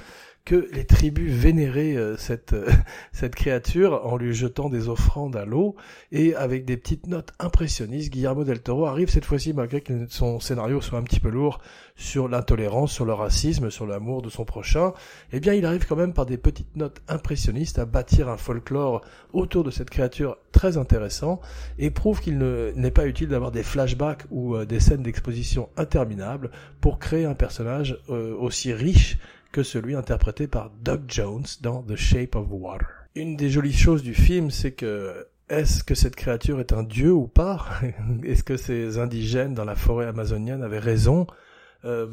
que 0.46 0.68
les 0.72 0.86
tribus 0.86 1.32
vénéraient 1.32 1.96
euh, 1.96 2.16
cette, 2.16 2.52
euh, 2.52 2.70
cette 3.12 3.34
créature 3.34 4.06
en 4.06 4.16
lui 4.16 4.32
jetant 4.32 4.70
des 4.70 4.88
offrandes 4.88 5.34
à 5.34 5.44
l'eau 5.44 5.74
et 6.12 6.36
avec 6.36 6.64
des 6.64 6.76
petites 6.76 7.08
notes 7.08 7.32
impressionnistes, 7.40 8.12
Guillermo 8.12 8.44
del 8.44 8.62
Toro 8.62 8.86
arrive 8.86 9.10
cette 9.10 9.24
fois-ci, 9.24 9.52
malgré 9.52 9.80
que 9.80 10.06
son 10.08 10.38
scénario 10.38 10.80
soit 10.80 11.00
un 11.00 11.02
petit 11.02 11.18
peu 11.18 11.30
lourd, 11.30 11.58
sur 11.96 12.28
l'intolérance, 12.28 12.92
sur 12.92 13.04
le 13.04 13.12
racisme, 13.12 13.70
sur 13.70 13.86
l'amour 13.86 14.22
de 14.22 14.30
son 14.36 14.44
prochain, 14.44 14.92
eh 15.32 15.40
bien 15.40 15.54
il 15.54 15.66
arrive 15.66 15.86
quand 15.86 15.96
même 15.96 16.12
par 16.12 16.26
des 16.26 16.36
petites 16.36 16.76
notes 16.76 17.02
impressionnistes 17.08 17.78
à 17.78 17.84
bâtir 17.84 18.28
un 18.28 18.36
folklore 18.36 19.02
autour 19.32 19.64
de 19.64 19.70
cette 19.70 19.90
créature 19.90 20.36
très 20.52 20.76
intéressant 20.76 21.40
et 21.78 21.90
prouve 21.90 22.20
qu'il 22.20 22.38
n'est 22.38 22.90
pas 22.90 23.06
utile 23.06 23.28
d'avoir 23.28 23.50
des 23.50 23.62
flashbacks 23.62 24.24
ou 24.30 24.54
euh, 24.54 24.64
des 24.64 24.80
scènes 24.80 25.02
d'exposition 25.02 25.68
interminables 25.76 26.50
pour 26.80 26.98
créer 26.98 27.24
un 27.24 27.34
personnage 27.34 27.98
aussi 28.08 28.72
riche 28.72 29.18
que 29.52 29.62
celui 29.62 29.94
interprété 29.94 30.46
par 30.46 30.70
Doug 30.82 31.02
Jones 31.08 31.46
dans 31.62 31.82
The 31.82 31.96
Shape 31.96 32.36
of 32.36 32.46
Water. 32.50 32.88
Une 33.14 33.36
des 33.36 33.50
jolies 33.50 33.72
choses 33.72 34.02
du 34.02 34.14
film, 34.14 34.50
c'est 34.50 34.72
que 34.72 35.26
est-ce 35.48 35.84
que 35.84 35.94
cette 35.94 36.16
créature 36.16 36.60
est 36.60 36.72
un 36.72 36.82
dieu 36.82 37.12
ou 37.12 37.28
pas? 37.28 37.64
Est-ce 38.24 38.42
que 38.42 38.56
ces 38.56 38.98
indigènes 38.98 39.54
dans 39.54 39.64
la 39.64 39.76
forêt 39.76 40.06
amazonienne 40.06 40.62
avaient 40.62 40.80
raison? 40.80 41.26
Euh, 41.86 42.06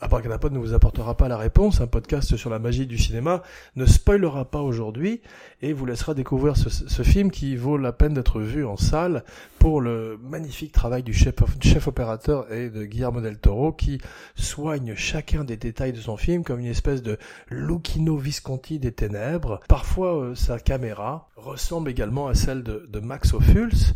Abracadapod 0.00 0.52
ne 0.52 0.58
vous 0.58 0.74
apportera 0.74 1.16
pas 1.16 1.28
la 1.28 1.36
réponse. 1.36 1.80
Un 1.80 1.86
podcast 1.86 2.36
sur 2.36 2.50
la 2.50 2.58
magie 2.58 2.86
du 2.86 2.98
cinéma 2.98 3.42
ne 3.76 3.86
spoilera 3.86 4.44
pas 4.44 4.60
aujourd'hui 4.60 5.20
et 5.60 5.72
vous 5.72 5.86
laissera 5.86 6.14
découvrir 6.14 6.56
ce, 6.56 7.02
film 7.02 7.30
qui 7.30 7.56
vaut 7.56 7.76
la 7.76 7.92
peine 7.92 8.14
d'être 8.14 8.40
vu 8.40 8.64
en 8.64 8.76
salle 8.76 9.24
pour 9.58 9.80
le 9.80 10.18
magnifique 10.22 10.72
travail 10.72 11.02
du 11.02 11.12
chef, 11.12 11.88
opérateur 11.88 12.52
et 12.52 12.70
de 12.70 12.84
Guillermo 12.84 13.20
del 13.20 13.38
Toro 13.38 13.72
qui 13.72 13.98
soigne 14.34 14.94
chacun 14.94 15.44
des 15.44 15.56
détails 15.56 15.92
de 15.92 16.00
son 16.00 16.16
film 16.16 16.44
comme 16.44 16.60
une 16.60 16.66
espèce 16.66 17.02
de 17.02 17.18
Lucchino 17.50 18.16
Visconti 18.16 18.78
des 18.78 18.92
ténèbres. 18.92 19.60
Parfois, 19.68 20.16
euh, 20.16 20.34
sa 20.34 20.58
caméra 20.58 21.28
ressemble 21.36 21.90
également 21.90 22.28
à 22.28 22.34
celle 22.34 22.62
de, 22.62 22.86
de 22.88 23.00
Max 23.00 23.34
Ophuls 23.34 23.94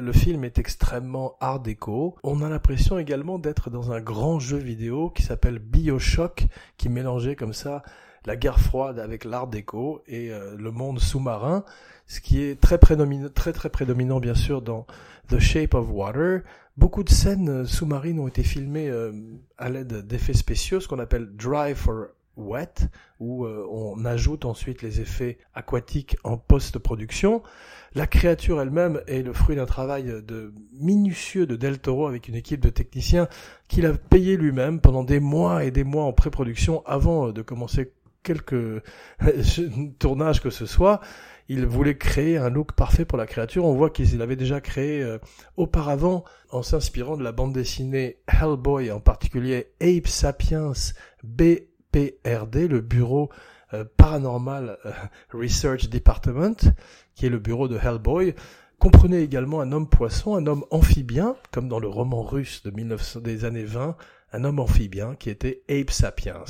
le 0.00 0.12
film 0.12 0.44
est 0.44 0.58
extrêmement 0.58 1.36
art 1.40 1.60
déco. 1.60 2.16
On 2.22 2.42
a 2.42 2.48
l'impression 2.48 2.98
également 2.98 3.38
d'être 3.38 3.70
dans 3.70 3.92
un 3.92 4.00
grand 4.00 4.38
jeu 4.38 4.56
vidéo 4.56 5.10
qui 5.10 5.22
s'appelle 5.22 5.58
Bioshock, 5.58 6.46
qui 6.76 6.88
mélangeait 6.88 7.36
comme 7.36 7.52
ça 7.52 7.82
la 8.24 8.36
guerre 8.36 8.60
froide 8.60 8.98
avec 8.98 9.24
l'art 9.24 9.46
déco 9.46 10.02
et 10.06 10.30
euh, 10.30 10.54
le 10.56 10.70
monde 10.70 11.00
sous-marin, 11.00 11.64
ce 12.06 12.20
qui 12.20 12.42
est 12.42 12.60
très 12.60 12.78
très 12.78 13.70
prédominant 13.70 14.20
bien 14.20 14.34
sûr 14.34 14.60
dans 14.62 14.86
The 15.28 15.38
Shape 15.38 15.74
of 15.74 15.90
Water. 15.90 16.42
Beaucoup 16.76 17.02
de 17.02 17.10
scènes 17.10 17.66
sous-marines 17.66 18.20
ont 18.20 18.28
été 18.28 18.42
filmées 18.42 18.88
euh, 18.88 19.12
à 19.56 19.68
l'aide 19.68 20.06
d'effets 20.06 20.34
spéciaux, 20.34 20.80
ce 20.80 20.88
qu'on 20.88 20.98
appelle 20.98 21.34
Dry 21.36 21.74
for 21.74 22.08
wet, 22.38 22.88
où 23.20 23.44
euh, 23.44 23.66
on 23.70 24.04
ajoute 24.04 24.44
ensuite 24.44 24.82
les 24.82 25.00
effets 25.00 25.38
aquatiques 25.54 26.16
en 26.24 26.38
post-production. 26.38 27.42
La 27.94 28.06
créature 28.06 28.60
elle-même 28.60 29.00
est 29.06 29.22
le 29.22 29.32
fruit 29.32 29.56
d'un 29.56 29.66
travail 29.66 30.04
de 30.04 30.54
minutieux 30.72 31.46
de 31.46 31.56
Del 31.56 31.78
Toro 31.78 32.06
avec 32.06 32.28
une 32.28 32.34
équipe 32.34 32.60
de 32.60 32.70
techniciens 32.70 33.28
qu'il 33.66 33.86
a 33.86 33.92
payé 33.92 34.36
lui-même 34.36 34.80
pendant 34.80 35.04
des 35.04 35.20
mois 35.20 35.64
et 35.64 35.70
des 35.70 35.84
mois 35.84 36.04
en 36.04 36.12
pré-production 36.12 36.82
avant 36.86 37.32
de 37.32 37.42
commencer 37.42 37.92
quelques 38.22 38.82
tournages 39.98 40.42
que 40.42 40.50
ce 40.50 40.66
soit. 40.66 41.00
Il 41.50 41.64
voulait 41.64 41.96
créer 41.96 42.36
un 42.36 42.50
look 42.50 42.72
parfait 42.72 43.06
pour 43.06 43.16
la 43.16 43.26
créature. 43.26 43.64
On 43.64 43.74
voit 43.74 43.88
qu'il 43.88 44.20
avait 44.20 44.36
déjà 44.36 44.60
créé 44.60 45.02
euh, 45.02 45.18
auparavant 45.56 46.24
en 46.50 46.62
s'inspirant 46.62 47.16
de 47.16 47.24
la 47.24 47.32
bande 47.32 47.54
dessinée 47.54 48.18
Hellboy, 48.28 48.90
en 48.90 49.00
particulier 49.00 49.72
Ape 49.80 50.08
Sapiens 50.08 50.72
BPRD, 51.92 52.68
le 52.68 52.80
bureau 52.80 53.30
euh, 53.74 53.84
Paranormal 53.96 54.78
euh, 54.84 54.92
Research 55.32 55.88
Department, 55.88 56.56
qui 57.14 57.26
est 57.26 57.30
le 57.30 57.38
bureau 57.38 57.68
de 57.68 57.76
Hellboy, 57.76 58.34
comprenait 58.78 59.22
également 59.22 59.60
un 59.60 59.72
homme 59.72 59.88
poisson, 59.88 60.36
un 60.36 60.46
homme 60.46 60.64
amphibien, 60.70 61.36
comme 61.52 61.68
dans 61.68 61.80
le 61.80 61.88
roman 61.88 62.22
russe 62.22 62.62
de 62.62 62.70
1900, 62.70 63.20
des 63.20 63.44
années 63.44 63.64
20, 63.64 63.96
un 64.32 64.44
homme 64.44 64.60
amphibien 64.60 65.14
qui 65.16 65.30
était 65.30 65.62
Ape 65.68 65.90
Sapiens. 65.90 66.44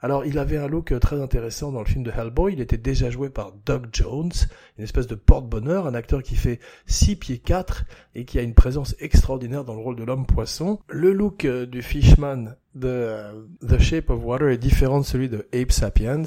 Alors 0.00 0.24
il 0.24 0.38
avait 0.38 0.56
un 0.56 0.68
look 0.68 0.92
euh, 0.92 1.00
très 1.00 1.20
intéressant 1.20 1.72
dans 1.72 1.80
le 1.80 1.86
film 1.86 2.04
de 2.04 2.12
Hellboy, 2.12 2.52
il 2.52 2.60
était 2.60 2.76
déjà 2.76 3.10
joué 3.10 3.30
par 3.30 3.52
Doug 3.66 3.88
Jones, 3.92 4.30
une 4.78 4.84
espèce 4.84 5.08
de 5.08 5.16
porte-bonheur, 5.16 5.88
un 5.88 5.94
acteur 5.94 6.22
qui 6.22 6.36
fait 6.36 6.60
6 6.86 7.16
pieds 7.16 7.38
4 7.38 7.84
et 8.14 8.24
qui 8.24 8.38
a 8.38 8.42
une 8.42 8.54
présence 8.54 8.94
extraordinaire 9.00 9.64
dans 9.64 9.74
le 9.74 9.80
rôle 9.80 9.96
de 9.96 10.04
l'homme 10.04 10.24
poisson. 10.24 10.78
Le 10.88 11.12
look 11.12 11.44
euh, 11.44 11.66
du 11.66 11.82
Fishman 11.82 12.54
de 12.76 13.48
The 13.66 13.80
Shape 13.80 14.10
of 14.10 14.22
Water 14.22 14.50
est 14.50 14.58
différent 14.58 15.00
de 15.00 15.04
celui 15.04 15.28
de 15.28 15.48
Ape 15.52 15.72
Sapiens. 15.72 16.22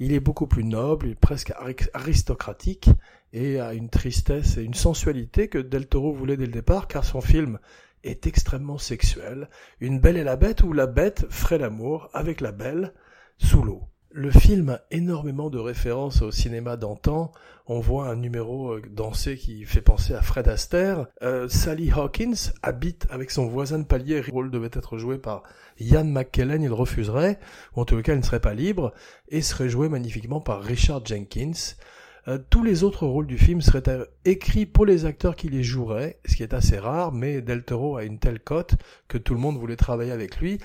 Il 0.00 0.12
est 0.12 0.20
beaucoup 0.20 0.48
plus 0.48 0.64
noble, 0.64 1.14
presque 1.14 1.52
aristocratique 1.94 2.90
et 3.32 3.60
a 3.60 3.72
une 3.72 3.88
tristesse 3.88 4.58
et 4.58 4.64
une 4.64 4.74
sensualité 4.74 5.46
que 5.46 5.58
Del 5.58 5.86
Toro 5.86 6.12
voulait 6.12 6.36
dès 6.36 6.46
le 6.46 6.52
départ, 6.52 6.88
car 6.88 7.04
son 7.04 7.20
film 7.20 7.60
est 8.02 8.26
extrêmement 8.26 8.78
sexuel. 8.78 9.48
Une 9.80 10.00
belle 10.00 10.16
et 10.16 10.24
la 10.24 10.34
bête 10.34 10.64
où 10.64 10.72
la 10.72 10.88
bête 10.88 11.26
ferait 11.30 11.58
l'amour 11.58 12.10
avec 12.12 12.40
la 12.40 12.50
belle 12.50 12.92
sous 13.42 13.62
l'eau. 13.62 13.82
Le 14.10 14.30
film 14.30 14.68
a 14.68 14.80
énormément 14.90 15.48
de 15.48 15.58
références 15.58 16.20
au 16.22 16.30
cinéma 16.30 16.76
d'antan. 16.76 17.32
On 17.66 17.80
voit 17.80 18.08
un 18.08 18.16
numéro 18.16 18.72
euh, 18.72 18.82
dansé 18.90 19.36
qui 19.36 19.64
fait 19.64 19.80
penser 19.80 20.14
à 20.14 20.20
Fred 20.20 20.48
Astaire. 20.48 21.06
Euh, 21.22 21.48
Sally 21.48 21.90
Hawkins 21.90 22.52
habite 22.62 23.06
avec 23.10 23.30
son 23.30 23.46
voisin 23.46 23.78
de 23.78 23.84
palier. 23.84 24.22
Le 24.22 24.32
rôle 24.32 24.50
devait 24.50 24.70
être 24.72 24.98
joué 24.98 25.16
par 25.16 25.42
Ian 25.80 26.04
McKellen. 26.04 26.62
Il 26.62 26.72
refuserait, 26.72 27.38
ou 27.74 27.80
en 27.80 27.84
tout 27.84 28.00
cas 28.02 28.12
il 28.12 28.18
ne 28.18 28.24
serait 28.24 28.40
pas 28.40 28.54
libre, 28.54 28.92
et 29.28 29.40
serait 29.40 29.70
joué 29.70 29.88
magnifiquement 29.88 30.40
par 30.40 30.62
Richard 30.62 31.04
Jenkins. 31.04 31.74
Euh, 32.28 32.38
tous 32.50 32.62
les 32.62 32.84
autres 32.84 33.06
rôles 33.06 33.26
du 33.26 33.38
film 33.38 33.62
seraient 33.62 34.06
écrits 34.24 34.66
pour 34.66 34.86
les 34.86 35.06
acteurs 35.06 35.36
qui 35.36 35.48
les 35.48 35.62
joueraient, 35.62 36.20
ce 36.26 36.36
qui 36.36 36.42
est 36.42 36.54
assez 36.54 36.78
rare, 36.78 37.12
mais 37.12 37.40
Del 37.40 37.64
Toro 37.64 37.96
a 37.96 38.04
une 38.04 38.18
telle 38.18 38.40
cote 38.40 38.74
que 39.08 39.18
tout 39.18 39.34
le 39.34 39.40
monde 39.40 39.58
voulait 39.58 39.76
travailler 39.76 40.12
avec 40.12 40.38
lui. 40.38 40.58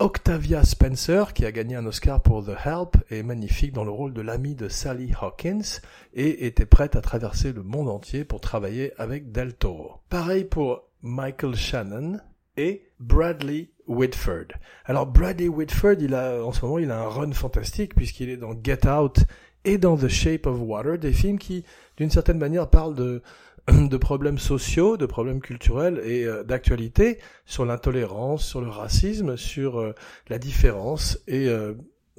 Octavia 0.00 0.64
Spencer, 0.64 1.32
qui 1.34 1.46
a 1.46 1.52
gagné 1.52 1.76
un 1.76 1.86
Oscar 1.86 2.20
pour 2.20 2.44
The 2.44 2.56
Help, 2.64 2.96
est 3.10 3.22
magnifique 3.22 3.72
dans 3.72 3.84
le 3.84 3.92
rôle 3.92 4.12
de 4.12 4.22
l'ami 4.22 4.56
de 4.56 4.68
Sally 4.68 5.12
Hawkins 5.20 5.80
et 6.14 6.46
était 6.46 6.66
prête 6.66 6.96
à 6.96 7.00
traverser 7.00 7.52
le 7.52 7.62
monde 7.62 7.88
entier 7.88 8.24
pour 8.24 8.40
travailler 8.40 8.92
avec 8.98 9.30
Del 9.30 9.54
Toro. 9.54 10.00
Pareil 10.08 10.44
pour 10.46 10.82
Michael 11.02 11.54
Shannon 11.54 12.18
et 12.56 12.88
Bradley 12.98 13.70
Whitford. 13.86 14.48
Alors 14.84 15.06
Bradley 15.06 15.46
Whitford, 15.46 15.96
il 16.00 16.14
a 16.14 16.44
en 16.44 16.50
ce 16.50 16.64
moment, 16.64 16.78
il 16.78 16.90
a 16.90 17.00
un 17.00 17.08
run 17.08 17.30
fantastique 17.30 17.94
puisqu'il 17.94 18.30
est 18.30 18.36
dans 18.36 18.54
Get 18.60 18.88
Out 18.88 19.20
et 19.64 19.78
dans 19.78 19.96
The 19.96 20.08
Shape 20.08 20.46
of 20.46 20.58
Water, 20.60 20.98
des 20.98 21.12
films 21.12 21.38
qui, 21.38 21.64
d'une 21.96 22.10
certaine 22.10 22.38
manière, 22.38 22.68
parlent 22.68 22.96
de, 22.96 23.22
de 23.72 23.96
problèmes 23.96 24.38
sociaux, 24.38 24.96
de 24.96 25.06
problèmes 25.06 25.40
culturels 25.40 26.00
et 26.04 26.24
euh, 26.24 26.42
d'actualité 26.42 27.18
sur 27.46 27.64
l'intolérance, 27.64 28.44
sur 28.46 28.60
le 28.60 28.68
racisme, 28.68 29.36
sur 29.38 29.80
euh, 29.80 29.94
la 30.28 30.38
différence. 30.38 31.18
Et 31.26 31.48
euh, 31.48 31.72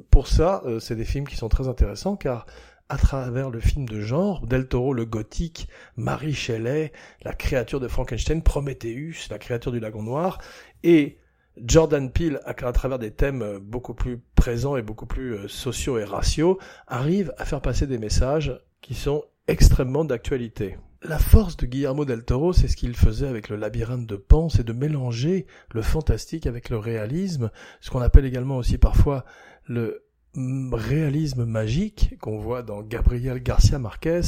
pour 0.10 0.28
ça, 0.28 0.64
c'est 0.80 0.96
des 0.96 1.06
films 1.06 1.28
qui 1.28 1.38
sont 1.38 1.48
très 1.48 1.70
intéressants 1.70 2.18
car 2.18 2.46
à 2.90 2.98
travers 2.98 3.50
le 3.50 3.60
film 3.60 3.88
de 3.88 4.02
genre, 4.02 4.46
Del 4.46 4.68
Toro 4.68 4.94
le 4.94 5.06
gothique, 5.06 5.70
Marie 5.96 6.34
Shelley, 6.34 6.92
la 7.24 7.34
créature 7.34 7.80
de 7.80 7.88
Frankenstein, 7.88 8.42
Prometheus, 8.42 9.28
la 9.30 9.40
créature 9.40 9.72
du 9.72 9.80
lagon 9.80 10.04
noir, 10.04 10.40
et 10.84 11.18
Jordan 11.64 12.12
Peele, 12.12 12.42
à 12.46 12.54
travers 12.54 13.00
des 13.00 13.12
thèmes 13.12 13.60
beaucoup 13.60 13.94
plus 13.94 14.20
présents 14.36 14.76
et 14.76 14.82
beaucoup 14.82 15.06
plus 15.06 15.48
sociaux 15.48 15.98
et 15.98 16.04
raciaux, 16.04 16.60
arrive 16.88 17.34
à 17.38 17.46
faire 17.46 17.62
passer 17.62 17.88
des 17.88 17.98
messages 17.98 18.60
qui 18.82 18.96
sont 18.96 19.24
extrêmement 19.48 20.04
d'actualité. 20.04 20.78
La 21.08 21.20
force 21.20 21.56
de 21.58 21.68
Guillermo 21.68 22.04
del 22.04 22.26
Toro, 22.26 22.52
c'est 22.52 22.68
ce 22.68 22.76
qu'il 22.76 22.96
faisait 22.96 23.28
avec 23.28 23.50
le 23.50 23.58
labyrinthe 23.58 24.08
de 24.08 24.16
Pan, 24.16 24.50
c'est 24.50 24.64
de 24.64 24.74
mélanger 24.74 25.46
le 25.72 25.84
fantastique 25.84 26.48
avec 26.48 26.72
le 26.72 26.80
réalisme, 26.80 27.52
ce 27.80 27.92
qu'on 27.92 28.02
appelle 28.02 28.26
également 28.26 28.58
aussi 28.58 28.80
parfois 28.80 29.24
le 29.68 30.04
réalisme 30.74 31.46
magique 31.46 32.18
qu'on 32.20 32.38
voit 32.38 32.62
dans 32.62 32.82
Gabriel 32.82 33.42
Garcia 33.42 33.80
Marquez, 33.80 34.22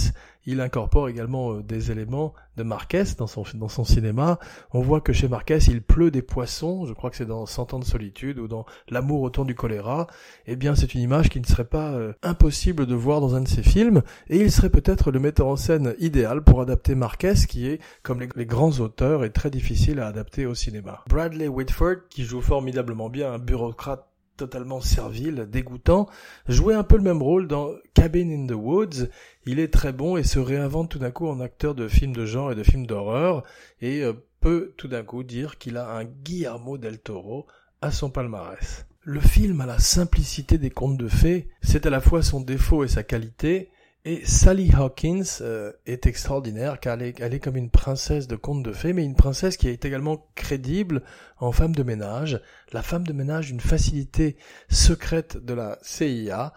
il 0.46 0.62
incorpore 0.62 1.10
également 1.10 1.52
euh, 1.52 1.62
des 1.62 1.92
éléments 1.92 2.34
de 2.56 2.64
Marquez 2.64 3.04
dans 3.18 3.28
son, 3.28 3.84
cinéma. 3.84 4.40
On 4.72 4.82
voit 4.82 5.02
que 5.02 5.12
chez 5.12 5.28
Marquez, 5.28 5.60
il 5.68 5.82
pleut 5.82 6.10
des 6.10 6.22
poissons, 6.22 6.86
je 6.86 6.94
crois 6.94 7.10
que 7.10 7.18
c'est 7.18 7.26
dans 7.26 7.46
Cent 7.46 7.74
ans 7.74 7.80
de 7.80 7.84
solitude 7.84 8.40
ou 8.40 8.48
dans 8.48 8.66
L'amour 8.90 9.22
autour 9.22 9.46
du 9.46 9.54
choléra. 9.54 10.08
Eh 10.46 10.56
bien, 10.56 10.74
c'est 10.74 10.94
une 10.94 11.02
image 11.02 11.30
qui 11.30 11.42
ne 11.42 11.46
serait 11.46 11.66
pas 11.66 11.92
euh, 11.92 12.14
impossible 12.24 12.86
de 12.86 12.96
voir 12.96 13.20
dans 13.20 13.36
un 13.36 13.42
de 13.42 13.48
ses 13.48 13.64
films, 13.64 14.02
et 14.30 14.38
il 14.38 14.52
serait 14.52 14.70
peut-être 14.70 15.12
le 15.12 15.20
metteur 15.20 15.48
en 15.48 15.58
scène 15.58 15.96
idéal 16.00 16.42
pour 16.42 16.62
adapter 16.62 16.96
Marquez, 16.96 17.34
qui 17.48 17.68
est, 17.68 17.82
comme 18.02 18.22
les, 18.22 18.30
les 18.36 18.46
grands 18.46 18.80
auteurs, 18.80 19.26
est 19.26 19.32
très 19.32 19.50
difficile 19.50 20.00
à 20.00 20.08
adapter 20.08 20.46
au 20.46 20.56
cinéma. 20.56 21.04
Bradley 21.10 21.50
Whitford, 21.50 22.08
qui 22.10 22.24
joue 22.24 22.42
formidablement 22.42 23.10
bien 23.10 23.34
un 23.34 23.40
bureaucrate 23.40 24.07
totalement 24.38 24.80
servile, 24.80 25.48
dégoûtant, 25.50 26.08
jouait 26.48 26.76
un 26.76 26.84
peu 26.84 26.96
le 26.96 27.04
même 27.04 27.22
rôle 27.22 27.48
dans 27.48 27.72
Cabin 27.94 28.30
in 28.30 28.48
the 28.48 28.56
Woods. 28.56 29.10
Il 29.46 29.60
est 29.60 29.74
très 29.74 29.92
bon 29.92 30.16
et 30.16 30.24
se 30.24 30.40
réinvente 30.40 30.90
tout 30.90 31.00
d'un 31.00 31.12
coup 31.12 31.28
en 31.28 31.40
acteur 31.40 31.76
de 31.76 31.88
films 31.88 32.16
de 32.16 32.26
genre 32.26 32.52
et 32.52 32.56
de 32.56 32.64
films 32.64 32.86
d'horreur 32.86 33.44
et 33.82 34.04
euh, 34.04 34.14
peut 34.40 34.74
tout 34.78 34.88
d'un 34.88 35.04
coup 35.04 35.24
dire 35.24 35.58
qu'il 35.58 35.78
a 35.78 35.90
un 35.90 36.06
Guillermo 36.06 36.78
del 36.78 37.00
Toro 37.00 37.48
à 37.82 37.92
son 37.92 38.10
palmarès. 38.10 38.86
Le 39.02 39.20
film 39.20 39.62
a 39.62 39.66
la 39.66 39.80
simplicité 39.80 40.58
des 40.58 40.70
contes 40.70 40.98
de 40.98 41.08
fées, 41.08 41.48
c'est 41.62 41.86
à 41.86 41.90
la 41.90 42.02
fois 42.02 42.22
son 42.22 42.42
défaut 42.42 42.84
et 42.84 42.88
sa 42.88 43.04
qualité, 43.04 43.70
et 44.08 44.26
Sally 44.26 44.72
Hawkins 44.74 45.42
euh, 45.42 45.74
est 45.86 46.06
extraordinaire 46.06 46.80
car 46.80 46.98
elle 47.02 47.34
est, 47.34 47.40
comme 47.42 47.58
une 47.58 47.70
princesse 47.70 48.26
de 48.26 48.38
conte 48.38 48.64
de 48.64 48.72
fées, 48.72 48.94
mais 48.94 49.04
une 49.04 49.18
princesse 49.18 49.58
qui 49.58 49.68
est 49.68 49.84
également 49.84 50.30
crédible 50.34 51.04
en 51.40 51.52
femme 51.52 51.76
de 51.76 51.84
ménage, 51.84 52.42
la 52.72 52.82
femme 52.82 53.06
de 53.06 53.12
ménage 53.12 53.48
d'une 53.48 53.60
facilité 53.60 54.38
secrète 54.70 55.36
de 55.36 55.54
la 55.54 55.78
CIA 55.82 56.54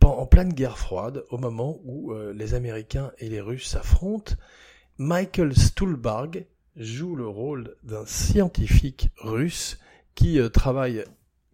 en 0.00 0.26
pleine 0.26 0.52
guerre 0.52 0.78
froide, 0.78 1.24
au 1.30 1.38
moment 1.38 1.80
où 1.84 2.12
euh, 2.12 2.32
les 2.32 2.54
Américains 2.54 3.10
et 3.18 3.28
les 3.28 3.40
Russes 3.40 3.68
s'affrontent. 3.68 4.34
Michael 4.98 5.56
Stuhlbarg 5.56 6.46
joue 6.76 7.16
le 7.16 7.26
rôle 7.26 7.74
d'un 7.82 8.06
scientifique 8.06 9.10
russe 9.18 9.80
qui 10.14 10.38
euh, 10.38 10.48
travaille 10.48 11.04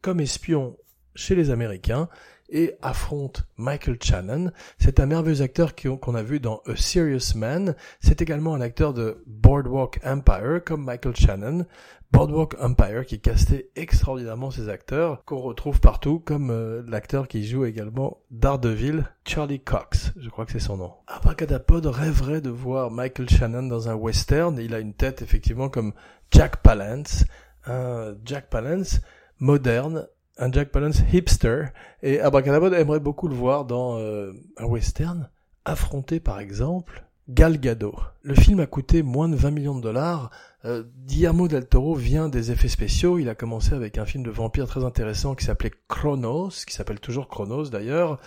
comme 0.02 0.20
espion 0.20 0.76
chez 1.14 1.34
les 1.34 1.50
Américains 1.50 2.10
et 2.48 2.74
affronte 2.82 3.46
Michael 3.56 3.98
Shannon. 4.02 4.50
C'est 4.78 5.00
un 5.00 5.06
merveilleux 5.06 5.42
acteur 5.42 5.74
qu'on 5.74 6.14
a 6.14 6.22
vu 6.22 6.40
dans 6.40 6.62
A 6.66 6.76
Serious 6.76 7.36
Man. 7.36 7.74
C'est 8.00 8.22
également 8.22 8.54
un 8.54 8.60
acteur 8.60 8.94
de 8.94 9.22
Boardwalk 9.26 10.00
Empire 10.04 10.62
comme 10.64 10.84
Michael 10.84 11.16
Shannon. 11.16 11.66
Boardwalk 12.10 12.56
Empire 12.62 13.04
qui 13.04 13.20
castait 13.20 13.68
extraordinairement 13.76 14.50
ses 14.50 14.70
acteurs 14.70 15.22
qu'on 15.26 15.40
retrouve 15.40 15.78
partout 15.78 16.20
comme 16.20 16.50
euh, 16.50 16.82
l'acteur 16.88 17.28
qui 17.28 17.46
joue 17.46 17.66
également 17.66 18.22
Daredevil, 18.30 19.04
Charlie 19.26 19.60
Cox, 19.60 20.12
je 20.16 20.30
crois 20.30 20.46
que 20.46 20.52
c'est 20.52 20.58
son 20.58 20.78
nom. 20.78 20.94
Abracadapod 21.06 21.84
rêverait 21.84 22.40
de 22.40 22.48
voir 22.48 22.90
Michael 22.90 23.28
Shannon 23.28 23.64
dans 23.64 23.90
un 23.90 23.94
western. 23.94 24.58
Il 24.58 24.74
a 24.74 24.80
une 24.80 24.94
tête 24.94 25.20
effectivement 25.20 25.68
comme 25.68 25.92
Jack 26.30 26.62
Palance, 26.62 27.24
un 27.66 28.14
Jack 28.24 28.48
Palance 28.48 29.00
moderne 29.38 30.06
un 30.38 30.52
Jack 30.52 30.70
Palance 30.70 31.02
hipster, 31.12 31.66
et 32.02 32.20
Abracadabra 32.20 32.78
aimerait 32.78 33.00
beaucoup 33.00 33.28
le 33.28 33.34
voir 33.34 33.64
dans 33.64 33.98
euh, 33.98 34.32
un 34.56 34.64
western, 34.64 35.28
affronter 35.64 36.20
par 36.20 36.40
exemple 36.40 37.04
Gal 37.28 37.58
Gadot. 37.60 37.96
Le 38.22 38.34
film 38.34 38.60
a 38.60 38.66
coûté 38.66 39.02
moins 39.02 39.28
de 39.28 39.36
20 39.36 39.50
millions 39.50 39.76
de 39.76 39.82
dollars. 39.82 40.30
Euh, 40.64 40.84
Guillermo 41.04 41.46
del 41.46 41.66
Toro 41.66 41.94
vient 41.94 42.28
des 42.28 42.50
effets 42.50 42.68
spéciaux. 42.68 43.18
Il 43.18 43.28
a 43.28 43.34
commencé 43.34 43.74
avec 43.74 43.98
un 43.98 44.06
film 44.06 44.22
de 44.22 44.30
vampire 44.30 44.66
très 44.66 44.84
intéressant 44.84 45.34
qui 45.34 45.44
s'appelait 45.44 45.72
Chronos, 45.88 46.50
qui 46.66 46.74
s'appelle 46.74 47.00
toujours 47.00 47.28
Chronos 47.28 47.68
d'ailleurs, 47.68 48.18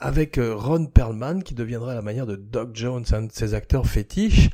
avec 0.00 0.38
euh, 0.38 0.54
Ron 0.56 0.86
Perlman 0.86 1.42
qui 1.42 1.54
deviendra 1.54 1.92
à 1.92 1.94
la 1.94 2.02
manière 2.02 2.26
de 2.26 2.36
Doc 2.36 2.70
Jones, 2.74 3.04
un 3.12 3.22
de 3.22 3.32
ses 3.32 3.52
acteurs 3.52 3.86
fétiches. 3.86 4.48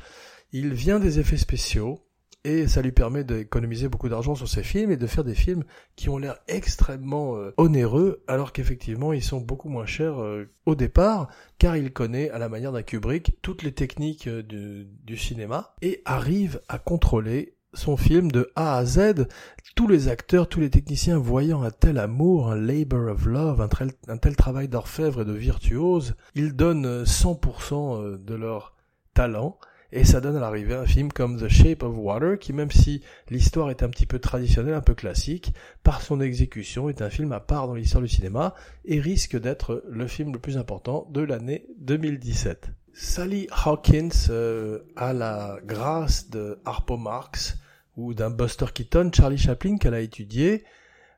Il 0.51 0.73
vient 0.73 0.99
des 0.99 1.19
effets 1.19 1.37
spéciaux 1.37 2.01
et 2.45 2.67
ça 2.67 2.81
lui 2.81 2.91
permet 2.91 3.23
d'économiser 3.23 3.87
beaucoup 3.87 4.09
d'argent 4.09 4.35
sur 4.35 4.47
ses 4.47 4.63
films 4.63 4.91
et 4.91 4.97
de 4.97 5.07
faire 5.07 5.23
des 5.23 5.35
films 5.35 5.63
qui 5.95 6.09
ont 6.09 6.17
l'air 6.17 6.37
extrêmement 6.47 7.37
euh, 7.37 7.53
onéreux 7.57 8.23
alors 8.27 8.51
qu'effectivement 8.51 9.13
ils 9.13 9.23
sont 9.23 9.39
beaucoup 9.39 9.69
moins 9.69 9.85
chers 9.85 10.21
euh, 10.21 10.49
au 10.65 10.75
départ 10.75 11.29
car 11.57 11.77
il 11.77 11.93
connaît 11.93 12.29
à 12.31 12.39
la 12.39 12.49
manière 12.49 12.71
d'un 12.71 12.83
Kubrick 12.83 13.37
toutes 13.41 13.63
les 13.63 13.71
techniques 13.71 14.27
euh, 14.27 14.43
du, 14.43 15.17
cinéma 15.17 15.75
et 15.81 16.01
arrive 16.05 16.59
à 16.67 16.79
contrôler 16.79 17.55
son 17.75 17.97
film 17.97 18.31
de 18.31 18.51
A 18.55 18.77
à 18.77 18.85
Z, 18.85 19.27
tous 19.75 19.87
les 19.87 20.07
acteurs, 20.07 20.47
tous 20.47 20.59
les 20.59 20.69
techniciens 20.69 21.17
voyant 21.17 21.63
un 21.63 21.71
tel 21.71 21.97
amour, 21.97 22.51
un 22.51 22.55
labor 22.55 23.11
of 23.11 23.25
love, 23.25 23.61
un, 23.61 23.67
tel, 23.67 23.91
un 24.07 24.17
tel 24.17 24.35
travail 24.35 24.67
d'orfèvre 24.67 25.21
et 25.21 25.25
de 25.25 25.33
virtuose, 25.33 26.15
ils 26.35 26.55
donnent 26.55 27.03
100% 27.03 28.23
de 28.23 28.35
leur 28.35 28.75
talent 29.15 29.57
et 29.95 30.05
ça 30.05 30.21
donne 30.21 30.35
à 30.35 30.39
l'arrivée 30.39 30.73
un 30.73 30.87
film 30.87 31.11
comme 31.11 31.39
The 31.39 31.47
Shape 31.47 31.83
of 31.83 31.95
Water, 31.95 32.39
qui 32.39 32.51
même 32.51 32.71
si 32.71 33.03
l'histoire 33.29 33.69
est 33.69 33.83
un 33.83 33.89
petit 33.89 34.07
peu 34.07 34.17
traditionnelle, 34.17 34.73
un 34.73 34.81
peu 34.81 34.95
classique, 34.95 35.53
par 35.83 36.01
son 36.01 36.19
exécution 36.19 36.89
est 36.89 37.03
un 37.03 37.11
film 37.11 37.31
à 37.31 37.39
part 37.39 37.67
dans 37.67 37.75
l'histoire 37.75 38.01
du 38.01 38.09
cinéma, 38.09 38.55
et 38.85 38.99
risque 38.99 39.39
d'être 39.39 39.83
le 39.87 40.07
film 40.07 40.33
le 40.33 40.39
plus 40.39 40.57
important 40.57 41.07
de 41.11 41.21
l'année 41.21 41.67
2017. 41.77 42.69
Sally 42.91 43.47
Hawkins 43.51 44.29
euh, 44.31 44.79
a 44.95 45.13
la 45.13 45.59
grâce 45.63 46.31
de 46.31 46.59
Harpo 46.65 46.97
Marx 46.97 47.59
ou 47.95 48.15
d'un 48.15 48.31
Buster 48.31 48.65
Keaton, 48.73 49.11
Charlie 49.13 49.37
Chaplin 49.37 49.77
qu'elle 49.77 49.93
a 49.93 50.01
étudié. 50.01 50.63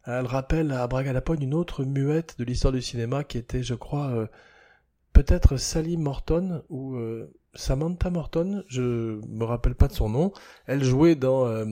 Elle 0.05 0.25
rappelle 0.25 0.73
à 0.73 0.85
Bragadapone 0.87 1.41
une 1.41 1.53
autre 1.53 1.85
muette 1.85 2.35
de 2.39 2.43
l'histoire 2.43 2.73
du 2.73 2.81
cinéma 2.81 3.23
qui 3.23 3.37
était, 3.37 3.63
je 3.63 3.73
crois, 3.73 4.09
euh, 4.09 4.27
peut-être 5.15 5.55
Sally 5.55 5.95
Morton 5.95 6.61
ou 6.67 6.95
euh, 6.95 7.33
Samantha 7.53 8.09
Morton, 8.09 8.65
je 8.67 9.21
me 9.25 9.45
rappelle 9.45 9.73
pas 9.73 9.87
de 9.87 9.93
son 9.93 10.09
nom. 10.09 10.33
Elle 10.67 10.83
jouait 10.83 11.15
dans 11.15 11.47
euh, 11.47 11.65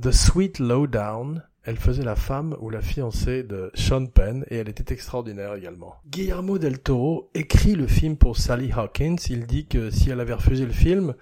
The 0.00 0.10
Sweet 0.10 0.58
Lowdown. 0.58 1.42
Elle 1.64 1.78
faisait 1.78 2.04
la 2.04 2.16
femme 2.16 2.54
ou 2.60 2.68
la 2.68 2.82
fiancée 2.82 3.42
de 3.42 3.70
Sean 3.72 4.04
Penn 4.04 4.44
et 4.50 4.56
elle 4.56 4.68
était 4.68 4.92
extraordinaire 4.92 5.54
également. 5.54 5.94
Guillermo 6.10 6.58
del 6.58 6.80
Toro 6.80 7.30
écrit 7.34 7.74
le 7.74 7.86
film 7.86 8.16
pour 8.16 8.36
Sally 8.36 8.70
Hawkins. 8.72 9.16
Il 9.30 9.46
dit 9.46 9.66
que 9.66 9.90
si 9.90 10.10
elle 10.10 10.20
avait 10.20 10.34
refusé 10.34 10.66
le 10.66 10.72
film, 10.72 11.14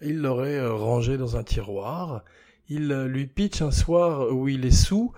il 0.00 0.22
l'aurait 0.22 0.56
euh, 0.56 0.72
rangé 0.72 1.18
dans 1.18 1.36
un 1.36 1.42
tiroir. 1.42 2.24
Il 2.70 2.88
lui 2.88 3.26
pitch 3.26 3.60
un 3.60 3.72
soir 3.72 4.32
où 4.32 4.48
il 4.48 4.64
est 4.64 4.70
sous. 4.70 5.12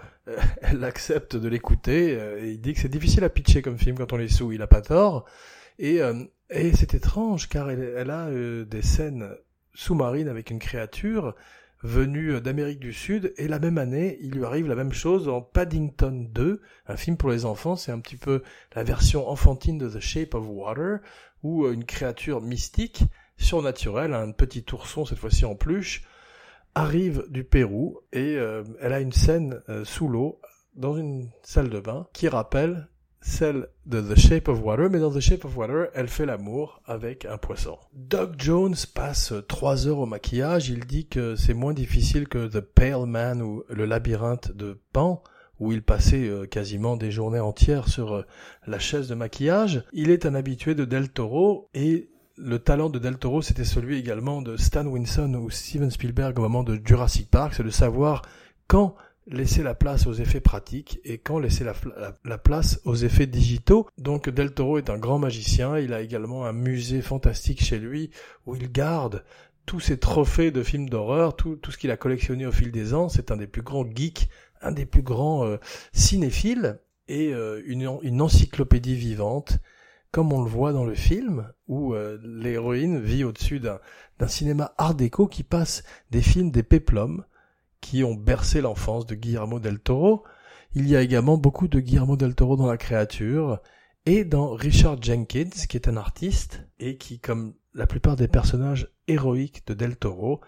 Elle 0.63 0.83
accepte 0.83 1.37
de 1.37 1.49
l'écouter. 1.49 2.13
Et 2.41 2.51
il 2.51 2.61
dit 2.61 2.75
que 2.75 2.81
c'est 2.81 2.89
difficile 2.89 3.23
à 3.23 3.29
pitcher 3.29 3.63
comme 3.63 3.79
film 3.79 3.97
quand 3.97 4.13
on 4.13 4.19
est 4.19 4.29
sous. 4.29 4.51
Il 4.51 4.63
a 4.63 4.67
pas 4.67 4.83
tort. 4.83 5.27
Et 5.81 6.01
et 6.51 6.73
c'est 6.73 6.95
étrange 6.95 7.49
car 7.49 7.71
elle, 7.71 8.11
a 8.11 8.27
euh, 8.27 8.65
des 8.65 8.83
scènes 8.83 9.31
sous-marines 9.73 10.29
avec 10.29 10.51
une 10.51 10.59
créature 10.59 11.37
venue 11.85 12.33
euh, 12.33 12.41
d'Amérique 12.41 12.81
du 12.81 12.93
Sud 12.93 13.33
et 13.37 13.47
la 13.47 13.61
même 13.61 13.79
année, 13.79 14.19
il 14.21 14.33
lui 14.33 14.45
arrive 14.45 14.67
la 14.67 14.75
même 14.75 14.93
chose 14.93 15.29
en 15.29 15.43
Paddington 15.43 16.27
2, 16.29 16.61
un 16.89 16.97
film 16.97 17.17
pour 17.17 17.31
les 17.31 17.45
enfants, 17.45 17.77
c'est 17.77 17.93
un 17.93 18.01
petit 18.01 18.17
peu 18.17 18.43
la 18.75 18.83
version 18.83 19.29
enfantine 19.29 19.79
de 19.79 19.89
The 19.89 20.01
Shape 20.01 20.35
of 20.35 20.45
Water 20.49 20.99
où 21.45 21.65
euh, 21.65 21.73
une 21.73 21.85
créature 21.85 22.41
mystique, 22.41 23.05
surnaturelle, 23.37 24.13
un 24.13 24.33
petit 24.33 24.67
ourson 24.73 25.07
cette 25.07 25.19
fois-ci 25.19 25.45
en 25.45 25.55
peluche, 25.55 26.03
arrive 26.75 27.27
du 27.31 27.45
Pérou 27.45 28.01
et 28.13 28.35
elle 28.35 28.93
a 28.93 29.01
une 29.01 29.11
scène 29.11 29.61
sous 29.83 30.07
l'eau 30.07 30.41
dans 30.77 30.95
une 30.95 31.31
salle 31.43 31.69
de 31.69 31.81
bain 31.81 32.07
qui 32.13 32.29
rappelle 32.29 32.90
celle 33.21 33.69
de 33.87 34.01
The 34.01 34.19
Shape 34.19 34.49
of 34.49 34.63
Water, 34.63 34.89
mais 34.91 34.99
dans 34.99 35.11
The 35.11 35.21
Shape 35.21 35.45
of 35.45 35.57
Water, 35.57 35.89
elle 35.95 36.09
fait 36.09 36.27
l'amour 36.27 36.81
avec 36.87 37.27
un 37.27 37.37
poisson. 37.37 37.79
Doug 37.93 38.35
Jones 38.39 38.77
passe 38.95 39.35
trois 39.47 39.87
heures 39.87 39.99
au 39.99 40.07
maquillage, 40.07 40.69
il 40.69 40.87
dit 40.87 41.07
que 41.07 41.37
c'est 41.37 41.55
moins 41.55 41.75
difficile 41.75 42.29
que 42.29 42.47
The 42.47 42.61
Pale 42.61 43.07
Man 43.07 43.43
ou 43.43 43.63
Le 43.69 43.85
Labyrinthe 43.85 44.53
de 44.53 44.81
Pan, 44.93 45.23
où 45.59 45.73
il 45.73 45.83
passait 45.83 46.27
euh, 46.27 46.47
quasiment 46.47 46.97
des 46.97 47.11
journées 47.11 47.41
entières 47.41 47.89
sur 47.89 48.15
euh, 48.15 48.23
la 48.67 48.79
chaise 48.79 49.09
de 49.09 49.15
maquillage. 49.15 49.85
Il 49.93 50.11
est 50.11 50.25
un 50.25 50.35
habitué 50.35 50.75
de 50.75 50.87
Del 50.87 51.11
Toro 51.11 51.69
et 51.75 52.09
le 52.39 52.59
talent 52.59 52.89
de 52.89 52.99
Del 52.99 53.19
Toro, 53.19 53.43
c'était 53.43 53.65
celui 53.65 53.99
également 53.99 54.41
de 54.41 54.57
Stan 54.57 54.87
Winston 54.87 55.35
ou 55.35 55.51
Steven 55.51 55.91
Spielberg 55.91 56.39
au 56.39 56.43
moment 56.43 56.63
de 56.63 56.81
Jurassic 56.83 57.31
Park, 57.31 57.53
c'est 57.55 57.63
de 57.63 57.71
savoir 57.71 58.23
quand 58.67 58.95
laisser 59.27 59.63
la 59.63 59.75
place 59.75 60.07
aux 60.07 60.13
effets 60.13 60.41
pratiques 60.41 61.01
et 61.05 61.19
quand 61.19 61.39
laisser 61.39 61.65
la, 61.65 62.39
place 62.39 62.81
aux 62.85 62.97
effets 62.97 63.27
digitaux. 63.27 63.87
Donc 63.99 64.29
Del 64.29 64.53
Toro 64.53 64.79
est 64.79 64.91
un 64.91 64.99
grand 64.99 65.19
magicien, 65.19 65.79
il 65.79 65.93
a 65.93 66.01
également 66.01 66.47
un 66.47 66.53
musée 66.53 67.03
fantastique 67.03 67.63
chez 67.63 67.79
lui 67.79 68.11
où 68.47 68.57
il 68.57 68.71
garde 68.71 69.25
tous 69.67 69.81
ses 69.81 69.99
trophées 69.99 70.51
de 70.51 70.63
films 70.63 70.89
d'horreur, 70.89 71.37
tout, 71.37 71.59
ce 71.69 71.79
qu'il 71.79 71.91
a 71.91 71.97
collectionné 71.97 72.47
au 72.47 72.53
fil 72.53 72.73
des 72.73 72.95
ans. 72.95 73.09
C'est 73.09 73.31
un 73.31 73.37
des 73.37 73.47
plus 73.47 73.63
grands 73.63 73.89
geeks, 73.89 74.29
un 74.63 74.73
des 74.73 74.87
plus 74.87 75.03
grands 75.03 75.47
euh, 75.47 75.59
cinéphiles 75.93 76.81
et 77.07 77.33
euh, 77.33 77.63
une, 77.67 77.99
une, 78.03 78.21
encyclopédie 78.21 78.97
vivante, 78.97 79.59
comme 80.11 80.33
on 80.33 80.43
le 80.43 80.51
voit 80.51 80.73
dans 80.73 80.85
le 80.85 80.95
film, 80.95 81.53
où 81.69 81.95
euh, 81.95 82.19
l'héroïne 82.25 83.01
vit 83.01 83.23
au-dessus 83.23 83.61
d'un 83.61 83.79
cinéma 84.27 84.75
art 84.77 84.95
déco 84.95 85.29
qui 85.29 85.45
passe 85.45 85.85
des 86.11 86.23
films 86.23 86.51
des 86.51 86.63
péplums 86.63 87.25
qui 87.81 88.05
ont 88.05 88.15
bercé 88.15 88.61
l'enfance 88.61 89.07
de 89.07 89.15
Guillermo 89.15 89.61
del 89.61 89.81
Toro. 89.81 90.25
Il 90.75 90.89
y 90.89 90.97
a 90.97 91.03
également 91.03 91.37
beaucoup 91.37 91.69
de 91.69 91.81
Guillermo 91.81 92.17
del 92.17 92.35
Toro 92.35 92.57
dans 92.57 92.67
La 92.67 92.77
créature 92.77 93.61
et 94.07 94.25
dans 94.25 94.53
Richard 94.53 95.03
Jenkins, 95.03 95.51
qui 95.69 95.77
est 95.77 95.89
un 95.89 95.97
artiste 95.97 96.67
et 96.79 96.97
qui, 96.97 97.19
comme 97.19 97.55
la 97.75 97.87
plupart 97.87 98.17
des 98.17 98.29
personnages 98.29 98.89
héroïques 99.09 99.67
de 99.67 99.75
del 99.75 99.97
Toro, 99.97 100.41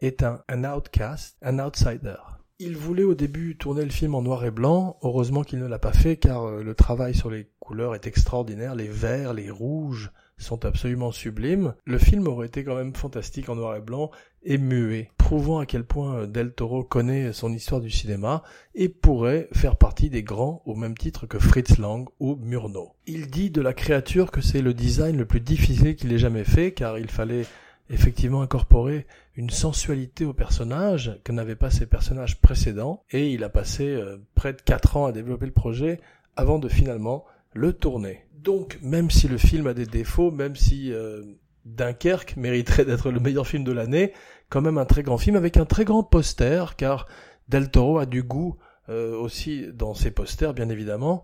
est 0.00 0.22
un, 0.22 0.42
outcast, 0.64 1.36
un 1.42 1.58
outsider. 1.58 2.16
Il 2.58 2.76
voulait 2.76 3.04
au 3.04 3.14
début 3.14 3.56
tourner 3.56 3.84
le 3.84 3.90
film 3.90 4.14
en 4.14 4.22
noir 4.22 4.44
et 4.44 4.50
blanc, 4.50 4.98
heureusement 5.02 5.42
qu'il 5.42 5.58
ne 5.58 5.66
l'a 5.66 5.78
pas 5.78 5.92
fait 5.92 6.16
car 6.16 6.50
le 6.50 6.74
travail 6.74 7.14
sur 7.14 7.30
les 7.30 7.50
couleurs 7.58 7.94
est 7.94 8.06
extraordinaire, 8.06 8.74
les 8.74 8.88
verts, 8.88 9.32
les 9.32 9.50
rouges 9.50 10.10
sont 10.42 10.64
absolument 10.64 11.12
sublimes. 11.12 11.74
Le 11.84 11.98
film 11.98 12.26
aurait 12.26 12.46
été 12.46 12.64
quand 12.64 12.76
même 12.76 12.94
fantastique 12.94 13.48
en 13.48 13.56
noir 13.56 13.76
et 13.76 13.80
blanc 13.80 14.10
et 14.42 14.58
muet, 14.58 15.10
prouvant 15.18 15.58
à 15.58 15.66
quel 15.66 15.84
point 15.84 16.14
euh, 16.16 16.26
Del 16.26 16.52
Toro 16.52 16.82
connaît 16.82 17.32
son 17.32 17.52
histoire 17.52 17.80
du 17.80 17.90
cinéma 17.90 18.42
et 18.74 18.88
pourrait 18.88 19.48
faire 19.52 19.76
partie 19.76 20.10
des 20.10 20.22
grands 20.22 20.62
au 20.64 20.74
même 20.74 20.96
titre 20.96 21.26
que 21.26 21.38
Fritz 21.38 21.78
Lang 21.78 22.08
ou 22.20 22.36
Murnau. 22.36 22.92
Il 23.06 23.30
dit 23.30 23.50
de 23.50 23.60
la 23.60 23.74
créature 23.74 24.30
que 24.30 24.40
c'est 24.40 24.62
le 24.62 24.74
design 24.74 25.16
le 25.16 25.26
plus 25.26 25.40
difficile 25.40 25.94
qu'il 25.94 26.12
ait 26.12 26.18
jamais 26.18 26.44
fait 26.44 26.72
car 26.72 26.98
il 26.98 27.10
fallait 27.10 27.44
effectivement 27.90 28.40
incorporer 28.40 29.06
une 29.36 29.50
sensualité 29.50 30.24
au 30.24 30.32
personnage 30.32 31.18
que 31.24 31.32
n'avaient 31.32 31.56
pas 31.56 31.70
ses 31.70 31.86
personnages 31.86 32.40
précédents 32.40 33.02
et 33.10 33.30
il 33.30 33.44
a 33.44 33.48
passé 33.48 33.86
euh, 33.86 34.16
près 34.34 34.52
de 34.52 34.62
4 34.62 34.96
ans 34.96 35.06
à 35.06 35.12
développer 35.12 35.46
le 35.46 35.52
projet 35.52 36.00
avant 36.36 36.58
de 36.58 36.68
finalement 36.68 37.24
le 37.52 37.72
tourner. 37.72 38.24
Donc 38.42 38.78
même 38.82 39.10
si 39.10 39.28
le 39.28 39.36
film 39.36 39.66
a 39.66 39.74
des 39.74 39.86
défauts, 39.86 40.30
même 40.30 40.56
si 40.56 40.92
euh, 40.92 41.22
Dunkerque 41.66 42.36
mériterait 42.36 42.86
d'être 42.86 43.10
le 43.10 43.20
meilleur 43.20 43.46
film 43.46 43.64
de 43.64 43.72
l'année, 43.72 44.12
quand 44.48 44.62
même 44.62 44.78
un 44.78 44.86
très 44.86 45.02
grand 45.02 45.18
film 45.18 45.36
avec 45.36 45.58
un 45.58 45.66
très 45.66 45.84
grand 45.84 46.02
poster 46.02 46.74
car 46.76 47.06
Del 47.48 47.70
Toro 47.70 47.98
a 47.98 48.06
du 48.06 48.22
goût 48.22 48.56
euh, 48.88 49.14
aussi 49.14 49.66
dans 49.74 49.92
ses 49.92 50.10
posters 50.10 50.54
bien 50.54 50.70
évidemment. 50.70 51.22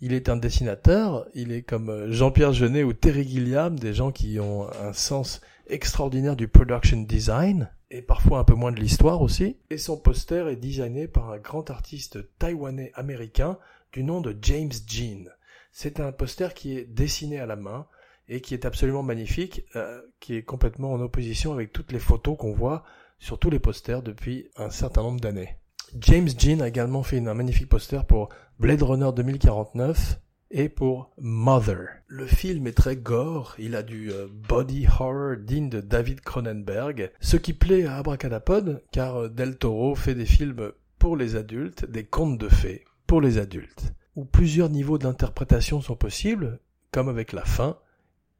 Il 0.00 0.12
est 0.12 0.28
un 0.28 0.36
dessinateur, 0.36 1.26
il 1.34 1.52
est 1.52 1.62
comme 1.62 2.10
Jean-Pierre 2.10 2.52
Jeunet 2.52 2.82
ou 2.82 2.92
Terry 2.92 3.26
Gilliam, 3.26 3.78
des 3.78 3.94
gens 3.94 4.10
qui 4.10 4.38
ont 4.40 4.66
un 4.82 4.92
sens 4.92 5.40
extraordinaire 5.68 6.36
du 6.36 6.48
production 6.48 7.00
design, 7.00 7.70
et 7.90 8.02
parfois 8.02 8.38
un 8.38 8.44
peu 8.44 8.54
moins 8.54 8.72
de 8.72 8.80
l'histoire 8.80 9.22
aussi, 9.22 9.56
et 9.70 9.78
son 9.78 9.96
poster 9.96 10.48
est 10.48 10.56
designé 10.56 11.08
par 11.08 11.30
un 11.30 11.38
grand 11.38 11.70
artiste 11.70 12.18
taïwanais 12.38 12.92
américain 12.94 13.58
du 13.92 14.04
nom 14.04 14.20
de 14.20 14.36
James 14.42 14.72
Jean. 14.86 15.30
C'est 15.78 16.00
un 16.00 16.10
poster 16.10 16.54
qui 16.54 16.78
est 16.78 16.86
dessiné 16.86 17.38
à 17.38 17.44
la 17.44 17.54
main 17.54 17.86
et 18.30 18.40
qui 18.40 18.54
est 18.54 18.64
absolument 18.64 19.02
magnifique, 19.02 19.66
euh, 19.76 20.00
qui 20.20 20.34
est 20.34 20.42
complètement 20.42 20.94
en 20.94 21.00
opposition 21.02 21.52
avec 21.52 21.70
toutes 21.70 21.92
les 21.92 21.98
photos 21.98 22.38
qu'on 22.38 22.54
voit 22.54 22.82
sur 23.18 23.38
tous 23.38 23.50
les 23.50 23.58
posters 23.58 24.00
depuis 24.00 24.48
un 24.56 24.70
certain 24.70 25.02
nombre 25.02 25.20
d'années. 25.20 25.58
James 26.00 26.30
Jean 26.38 26.62
a 26.62 26.68
également 26.68 27.02
fait 27.02 27.18
un 27.18 27.34
magnifique 27.34 27.68
poster 27.68 28.06
pour 28.06 28.30
Blade 28.58 28.80
Runner 28.80 29.10
2049, 29.14 30.18
et 30.50 30.70
pour 30.70 31.12
Mother. 31.18 31.88
Le 32.06 32.26
film 32.26 32.66
est 32.66 32.76
très 32.76 32.96
gore, 32.96 33.54
il 33.58 33.76
a 33.76 33.82
du 33.82 34.10
euh, 34.10 34.28
body 34.48 34.86
horror 34.86 35.36
digne 35.36 35.68
de 35.68 35.82
David 35.82 36.22
Cronenberg, 36.22 37.10
ce 37.20 37.36
qui 37.36 37.52
plaît 37.52 37.84
à 37.84 37.98
Abracadapod 37.98 38.82
car 38.92 39.16
euh, 39.16 39.28
Del 39.28 39.58
Toro 39.58 39.94
fait 39.94 40.14
des 40.14 40.24
films 40.24 40.72
pour 40.98 41.18
les 41.18 41.36
adultes, 41.36 41.84
des 41.84 42.04
contes 42.04 42.38
de 42.38 42.48
fées 42.48 42.84
pour 43.06 43.20
les 43.20 43.36
adultes, 43.36 43.92
où 44.16 44.24
plusieurs 44.24 44.70
niveaux 44.70 44.98
d'interprétation 44.98 45.80
sont 45.80 45.96
possibles, 45.96 46.58
comme 46.90 47.08
avec 47.08 47.32
la 47.32 47.44
fin, 47.44 47.76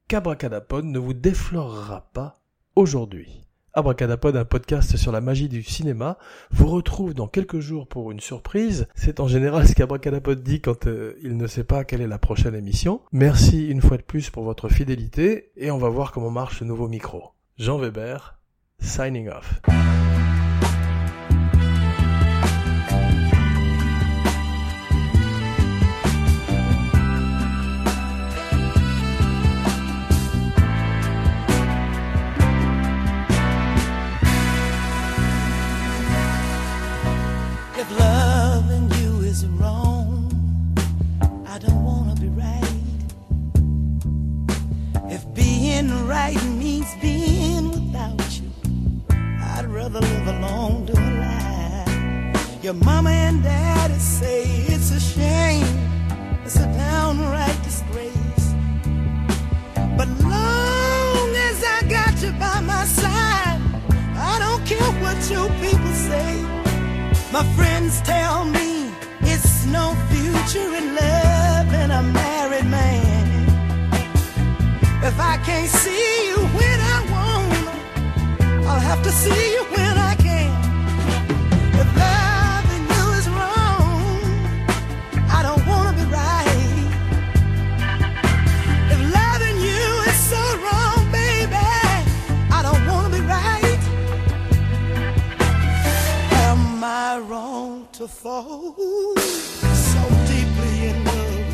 qu'Abracadapod 0.09 0.85
ne 0.85 0.99
vous 0.99 1.15
déflorera 1.15 2.09
pas 2.13 2.41
aujourd'hui. 2.75 3.47
Abracadapod, 3.77 4.35
un 4.37 4.47
podcast 4.47 4.97
sur 4.97 5.13
la 5.13 5.21
magie 5.21 5.51
du 5.51 5.63
cinéma, 5.63 6.17
vous 6.51 6.67
retrouve 6.69 7.13
dans 7.13 7.29
quelques 7.29 7.61
jours 7.61 7.87
pour 7.87 8.11
une 8.11 8.21
surprise. 8.21 8.89
C'est 8.95 9.21
en 9.21 9.29
général 9.29 9.69
ce 9.69 9.75
qu'Abracadapod 9.75 10.43
dit 10.43 10.63
quand 10.63 10.87
euh, 10.87 11.19
il 11.23 11.37
ne 11.37 11.47
sait 11.47 11.65
pas 11.65 11.85
quelle 11.85 12.01
est 12.01 12.07
la 12.07 12.19
prochaine 12.19 12.55
émission. 12.55 13.03
Merci 13.13 13.69
une 13.69 13.83
fois 13.83 13.99
de 13.99 14.03
plus 14.03 14.31
pour 14.31 14.45
votre 14.45 14.71
fidélité 14.71 15.51
et 15.59 15.71
on 15.71 15.79
va 15.79 15.91
voir 15.91 16.13
comment 16.13 16.31
marche 16.31 16.61
ce 16.61 16.65
nouveau 16.65 16.89
micro. 16.89 17.33
Jean 17.59 17.77
Weber, 17.77 18.39
signing 18.81 19.29
off. 19.29 19.61
I'd 49.97 50.03
live 50.03 50.29
alone 50.29 50.85
than 50.85 50.99
a 50.99 51.21
lie. 51.21 52.59
Your 52.61 52.75
mama 52.75 53.09
and 53.09 53.43
daddy 53.43 53.95
say 53.95 54.43
it's 54.69 54.91
a 54.91 55.01
shame, 55.01 55.65
it's 56.45 56.57
a 56.57 56.67
downright 56.77 57.59
disgrace. 57.63 58.45
But 59.97 60.09
long 60.21 61.29
as 61.49 61.65
I 61.65 61.81
got 61.89 62.13
you 62.23 62.33
by 62.33 62.61
my 62.61 62.85
side, 62.85 63.59
I 64.17 64.39
don't 64.39 64.67
care 64.67 64.93
what 65.01 65.19
your 65.31 65.49
people 65.65 65.95
say. 66.11 66.43
My 67.33 67.45
friends 67.57 68.03
tell 68.03 68.45
me 68.45 68.91
it's 69.23 69.65
no 69.65 69.95
future 70.11 70.75
in 70.77 70.95
love 70.95 71.69
and 71.73 71.91
a 71.93 72.03
married 72.03 72.67
man. 72.67 73.49
If 75.03 75.19
I 75.19 75.39
can't 75.39 75.71
see 75.71 76.29
you 76.29 76.37
when 76.59 76.81
I 76.81 76.99
want, 77.15 78.67
I'll 78.67 78.81
have 78.81 79.03
to 79.05 79.11
see 79.11 79.55
you 79.55 79.66
wrong 98.07 98.09
fall 98.09 99.17
so 99.17 100.03
deeply 100.27 100.89
in 100.89 101.05
love? 101.05 101.47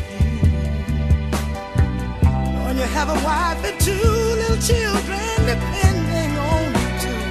when 2.65 2.77
you 2.77 2.83
have 2.83 3.09
a 3.09 3.19
wife 3.25 3.63
and 3.65 3.79
two 3.79 3.91
little 3.91 4.57
children 4.57 5.45
depending 5.45 6.37
on 6.37 6.65
you 6.79 6.89
too. 7.03 7.23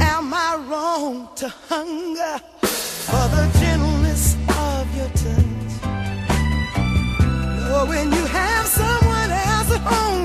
Am 0.00 0.34
I 0.34 0.56
wrong 0.68 1.28
to 1.36 1.48
hunger 1.68 2.38
for 2.62 3.28
the 3.34 3.44
gentleness 3.60 4.36
of 4.48 4.96
your 4.96 5.10
touch? 5.22 5.72
Knowing 7.68 8.12
you 8.12 8.24
have 8.26 8.66
someone 8.66 9.30
else 9.30 9.70
at 9.70 9.80
home 9.80 10.23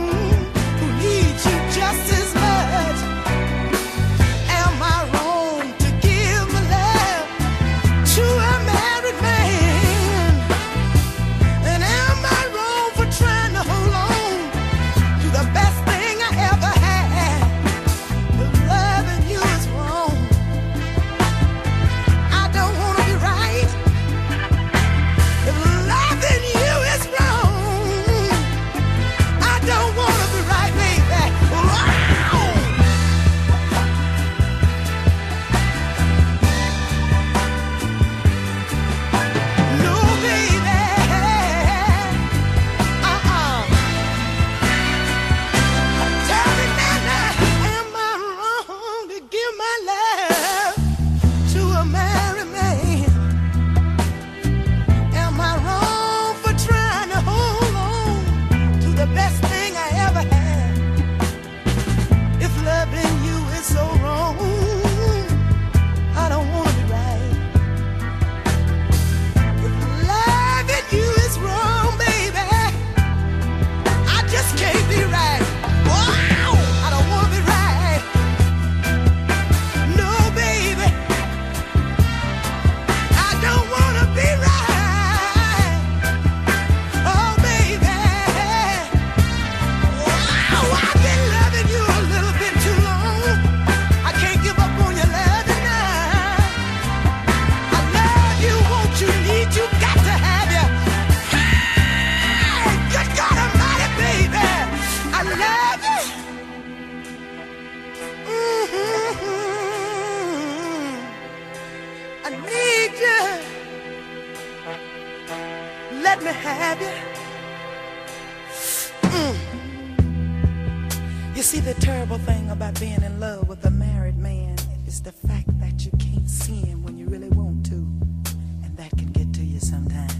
You 121.39 121.43
see, 121.43 121.61
the 121.61 121.73
terrible 121.75 122.17
thing 122.17 122.49
about 122.49 122.77
being 122.81 123.01
in 123.01 123.17
love 123.17 123.47
with 123.47 123.63
a 123.63 123.69
married 123.69 124.17
man 124.17 124.57
is 124.85 125.01
the 125.01 125.13
fact 125.13 125.47
that 125.61 125.85
you 125.85 125.91
can't 125.97 126.29
see 126.29 126.57
him 126.57 126.83
when 126.83 126.97
you 126.97 127.05
really 127.05 127.29
want 127.29 127.65
to, 127.67 127.75
and 127.75 128.75
that 128.75 128.91
can 128.97 129.09
get 129.13 129.31
to 129.35 129.41
you 129.41 129.57
sometimes. 129.57 130.13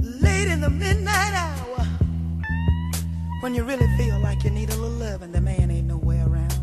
Late 0.00 0.48
in 0.48 0.62
the 0.62 0.70
midnight 0.70 1.34
hour, 1.34 1.84
when 3.42 3.54
you 3.54 3.62
really 3.64 3.88
feel 3.98 4.18
like 4.20 4.42
you 4.42 4.48
need 4.48 4.70
a 4.70 4.76
little 4.76 4.88
love 4.96 5.20
and 5.20 5.34
the 5.34 5.40
man 5.42 5.70
ain't 5.70 5.88
nowhere 5.88 6.26
around, 6.26 6.55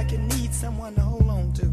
like 0.00 0.12
you 0.12 0.18
need 0.38 0.54
someone 0.54 0.94
to 0.94 1.02
hold 1.02 1.28
on 1.28 1.52
to, 1.52 1.66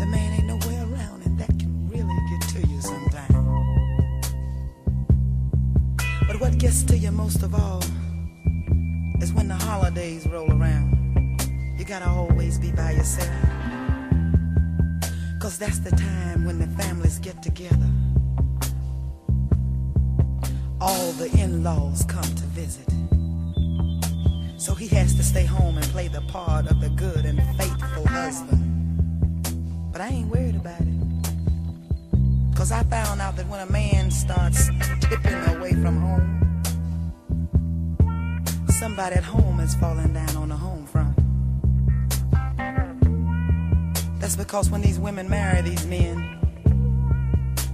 the 0.00 0.06
man 0.06 0.32
ain't 0.32 0.46
nowhere 0.46 0.84
around, 0.90 1.20
and 1.26 1.38
that 1.38 1.50
can 1.58 1.86
really 1.86 2.18
get 2.30 2.40
to 2.48 2.66
you 2.66 2.80
sometimes. 2.80 3.34
But 6.26 6.40
what 6.40 6.56
gets 6.56 6.82
to 6.84 6.96
you 6.96 7.12
most 7.12 7.42
of 7.42 7.54
all 7.54 7.82
is 9.20 9.34
when 9.34 9.48
the 9.48 9.54
holidays 9.54 10.26
roll 10.26 10.50
around. 10.50 10.90
You 11.78 11.84
gotta 11.84 12.08
always 12.08 12.58
be 12.58 12.72
by 12.72 12.92
yourself. 12.92 13.28
Cause 15.42 15.58
that's 15.58 15.80
the 15.80 15.94
time 15.94 16.46
when 16.46 16.58
the 16.58 16.68
families 16.82 17.18
get 17.18 17.42
together. 17.42 17.90
All 20.80 21.12
the 21.12 21.28
in 21.38 21.62
laws 21.62 22.02
come 22.06 22.22
to 22.22 22.46
visit. 22.60 22.91
So 24.62 24.74
he 24.76 24.86
has 24.94 25.14
to 25.16 25.24
stay 25.24 25.44
home 25.44 25.76
and 25.76 25.84
play 25.86 26.06
the 26.06 26.20
part 26.20 26.68
of 26.68 26.80
the 26.80 26.88
good 26.90 27.24
and 27.24 27.42
faithful 27.58 28.06
husband. 28.06 28.62
But 29.90 30.00
I 30.00 30.06
ain't 30.06 30.28
worried 30.28 30.54
about 30.54 30.80
it. 30.80 32.54
Cause 32.54 32.70
I 32.70 32.84
found 32.84 33.20
out 33.20 33.34
that 33.38 33.48
when 33.48 33.58
a 33.58 33.66
man 33.72 34.12
starts 34.12 34.70
tipping 35.00 35.34
away 35.56 35.72
from 35.72 35.96
home, 36.00 36.62
somebody 38.68 39.16
at 39.16 39.24
home 39.24 39.58
is 39.58 39.74
falling 39.74 40.12
down 40.14 40.36
on 40.36 40.50
the 40.50 40.56
home 40.56 40.86
front. 40.86 41.16
That's 44.20 44.36
because 44.36 44.70
when 44.70 44.80
these 44.80 45.00
women 45.00 45.28
marry 45.28 45.60
these 45.62 45.84
men, 45.88 46.38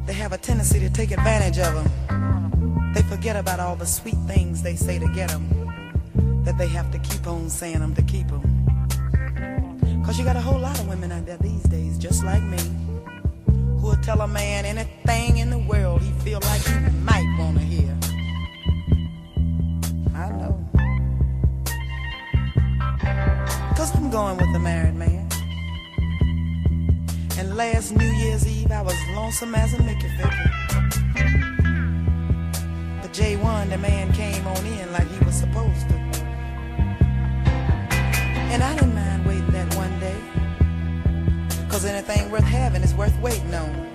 they 0.07 0.15
have 0.15 0.33
a 0.33 0.39
tendency 0.39 0.81
to 0.81 0.89
take 0.89 1.11
advantage 1.11 1.59
of 1.59 1.75
them. 1.75 2.93
They 2.95 3.03
forget 3.03 3.37
about 3.37 3.61
all 3.61 3.77
the 3.77 3.85
sweet 3.85 4.17
things 4.27 4.63
they 4.63 4.75
say 4.75 4.99
to 4.99 5.09
get 5.09 5.29
them, 5.29 5.58
that 6.49 6.57
they 6.57 6.67
have 6.67 6.91
to 6.91 6.99
keep 7.01 7.27
on 7.27 7.51
saying 7.51 7.81
them 7.81 7.95
to 7.95 8.01
keep 8.01 8.27
them. 8.29 8.43
Cause 10.03 10.19
you 10.19 10.25
got 10.25 10.35
a 10.35 10.41
whole 10.41 10.59
lot 10.59 10.81
of 10.81 10.89
women 10.89 11.13
out 11.13 11.27
there 11.27 11.37
these 11.37 11.63
days, 11.65 11.99
just 11.99 12.25
like 12.25 12.43
me, 12.43 12.57
who 13.45 13.89
will 13.89 13.97
tell 13.97 14.23
a 14.23 14.27
man 14.27 14.65
anything 14.65 15.37
in 15.37 15.51
the 15.51 15.59
world 15.59 16.01
he 16.01 16.11
feel 16.25 16.41
like 16.41 16.63
he 16.63 16.79
might 17.05 17.29
want 17.39 17.59
to 17.59 17.63
hear. 17.63 17.95
I 20.15 20.31
know. 20.41 20.55
Cause 23.77 23.95
I'm 23.95 24.11
going 24.11 24.39
with 24.39 24.57
a 24.57 24.59
married 24.59 24.95
man. 24.95 25.29
And 27.37 27.59
last 27.59 27.95
New 27.95 28.11
Year's 28.23 28.49
Eve, 28.49 28.73
I 28.73 28.81
was 28.81 28.97
lonesome 29.15 29.55
as 29.55 29.75
a 29.75 29.83
Mickey 29.83 30.09
Vicky. 30.17 30.49
But 33.03 33.13
J1, 33.13 33.69
the 33.69 33.77
man 33.77 34.13
came 34.15 34.47
on 34.47 34.65
in 34.65 34.91
like 34.93 35.09
he 35.11 35.23
was 35.27 35.35
supposed 35.35 35.58
worth 42.73 42.85
is 42.85 42.95
worth 42.95 43.19
waiting 43.21 43.55
on. 43.55 43.89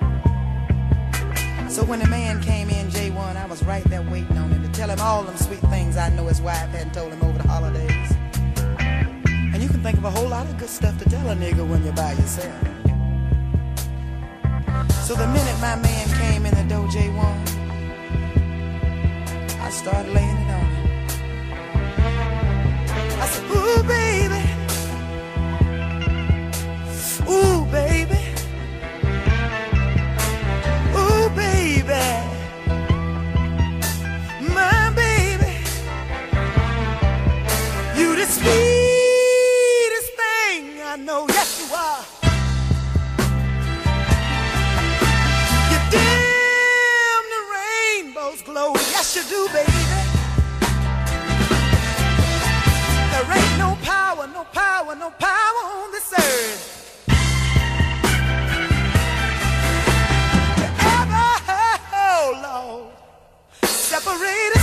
So 1.70 1.84
when 1.84 2.00
the 2.00 2.08
man 2.08 2.42
came 2.42 2.70
in, 2.70 2.88
J1, 2.90 3.36
I 3.36 3.46
was 3.46 3.64
right 3.64 3.84
there 3.86 4.02
waiting 4.02 4.38
on 4.38 4.50
him 4.50 4.64
to 4.64 4.70
tell 4.70 4.90
him 4.90 5.00
all 5.00 5.24
them 5.24 5.38
sweet 5.38 5.60
things 5.72 5.98
I 5.98 6.10
know 6.10 6.28
his 6.28 6.42
wife 6.42 6.70
hadn't 6.70 6.94
told 6.94 7.12
him 7.12 7.22
over 7.24 7.38
the 7.38 7.48
holidays. 7.48 8.12
And 9.54 9.62
you 9.62 9.70
can 9.70 9.82
think 9.84 9.98
of 9.98 10.06
a 10.06 10.12
whole 10.12 10.28
lot 10.28 10.46
of 10.48 10.58
good 10.58 10.70
stuff 10.70 10.98
to 11.00 11.10
tell 11.10 11.30
a 11.30 11.36
nigga 11.36 11.68
when 11.68 11.84
you're 11.84 11.94
by 11.94 12.14
yourself. 12.14 12.62
So 15.08 15.16
the 15.16 15.28
minute 15.28 15.60
my 15.62 15.76
man 15.76 16.08
came 16.20 16.46
in 16.46 16.54
the 16.56 16.64
door, 16.74 16.88
J1, 16.88 17.48
I 19.60 19.70
started 19.70 20.14
laying 20.14 20.38
it 20.38 20.52
on 20.52 20.66
him. 20.66 20.88
I 23.22 23.26
said, 23.28 23.46
Ooh, 23.52 23.84
baby. 23.84 24.33
There 49.52 49.68
ain't 53.38 53.58
no 53.58 53.78
power, 53.84 54.28
no 54.28 54.44
power, 54.46 54.96
no 54.96 55.10
power 55.12 55.64
on 55.76 55.92
this 55.92 56.14
earth. 56.14 56.70
ever, 60.80 61.28
oh 61.94 62.40
Lord, 62.44 63.70
separate 63.70 64.63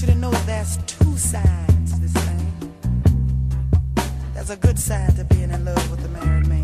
want 0.00 0.08
you 0.08 0.14
to 0.14 0.20
know 0.20 0.30
there's 0.46 0.78
two 0.86 1.16
sides 1.18 1.92
to 1.92 2.00
this 2.00 2.12
thing. 2.12 2.72
There's 4.32 4.50
a 4.50 4.56
good 4.56 4.78
side 4.78 5.14
to 5.16 5.24
being 5.24 5.50
in 5.50 5.64
love 5.64 5.90
with 5.90 6.04
a 6.04 6.08
married 6.08 6.46
man. 6.46 6.59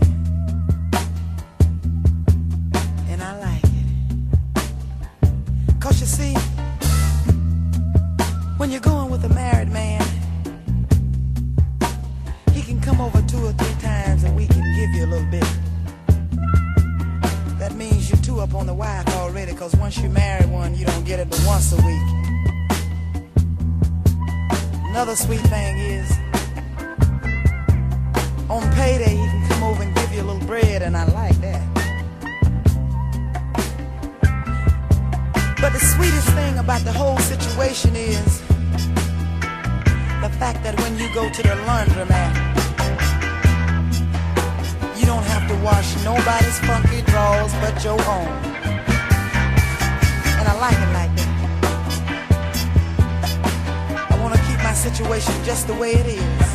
Just 55.47 55.69
the 55.69 55.75
way 55.75 55.93
it 55.93 56.07
is. 56.07 56.49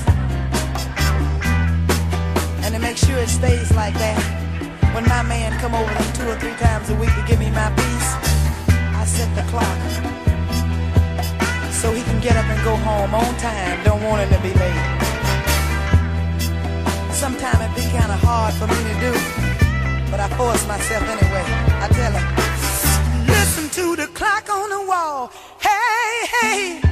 And 2.60 2.75
to 2.75 2.80
make 2.82 2.97
sure 2.97 3.17
it 3.19 3.30
stays 3.30 3.71
like 3.73 3.93
that, 3.93 4.19
when 4.93 5.08
my 5.08 5.23
man 5.23 5.58
come 5.62 5.73
over 5.73 5.93
them 5.93 6.12
two 6.12 6.27
or 6.27 6.36
three 6.36 6.58
times 6.60 6.89
a 6.89 6.95
week 6.95 7.15
to 7.15 7.23
give 7.25 7.39
me 7.39 7.49
my 7.51 7.71
piece, 7.71 8.10
I 8.99 9.06
set 9.08 9.32
the 9.32 9.47
clock 9.47 9.80
so 11.71 11.93
he 11.93 12.04
can 12.04 12.19
get 12.19 12.36
up 12.36 12.43
and 12.51 12.62
go 12.65 12.75
home 12.84 13.15
on 13.15 13.32
time. 13.39 13.82
Don't 13.86 14.04
want 14.04 14.27
him 14.27 14.30
to 14.36 14.41
be 14.43 14.51
late. 14.60 14.84
Sometimes 17.15 17.63
it 17.63 17.71
be 17.80 17.88
kind 17.95 18.12
of 18.12 18.19
hard 18.19 18.54
for 18.60 18.67
me 18.67 18.75
to 18.75 18.95
do, 19.08 19.13
but 20.12 20.19
I 20.19 20.27
force 20.36 20.67
myself 20.67 21.04
anyway. 21.08 21.47
I 21.80 21.88
tell 21.95 22.12
him, 22.12 22.27
listen 23.25 23.69
to 23.71 23.95
the 23.95 24.08
clock 24.12 24.49
on 24.49 24.69
the 24.69 24.84
wall. 24.86 25.32
Hey, 25.63 26.27
hey. 26.36 26.90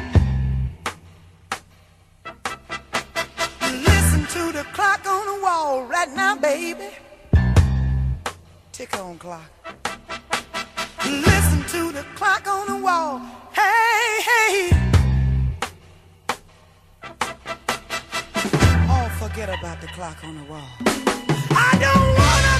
To 4.39 4.53
the 4.53 4.63
clock 4.71 5.05
on 5.05 5.25
the 5.31 5.43
wall 5.43 5.83
right 5.83 6.11
now, 6.15 6.33
baby. 6.35 6.89
Tick 8.71 8.97
on 8.97 9.17
clock. 9.17 9.49
Listen 11.05 11.61
to 11.75 11.91
the 11.91 12.05
clock 12.15 12.47
on 12.47 12.65
the 12.67 12.77
wall. 12.85 13.19
Hey, 13.59 14.21
hey. 14.29 14.69
Oh, 18.93 19.07
forget 19.19 19.49
about 19.49 19.81
the 19.81 19.87
clock 19.87 20.23
on 20.23 20.37
the 20.37 20.45
wall. 20.51 20.69
I 21.67 21.71
don't 21.83 22.09
wanna. 22.19 22.58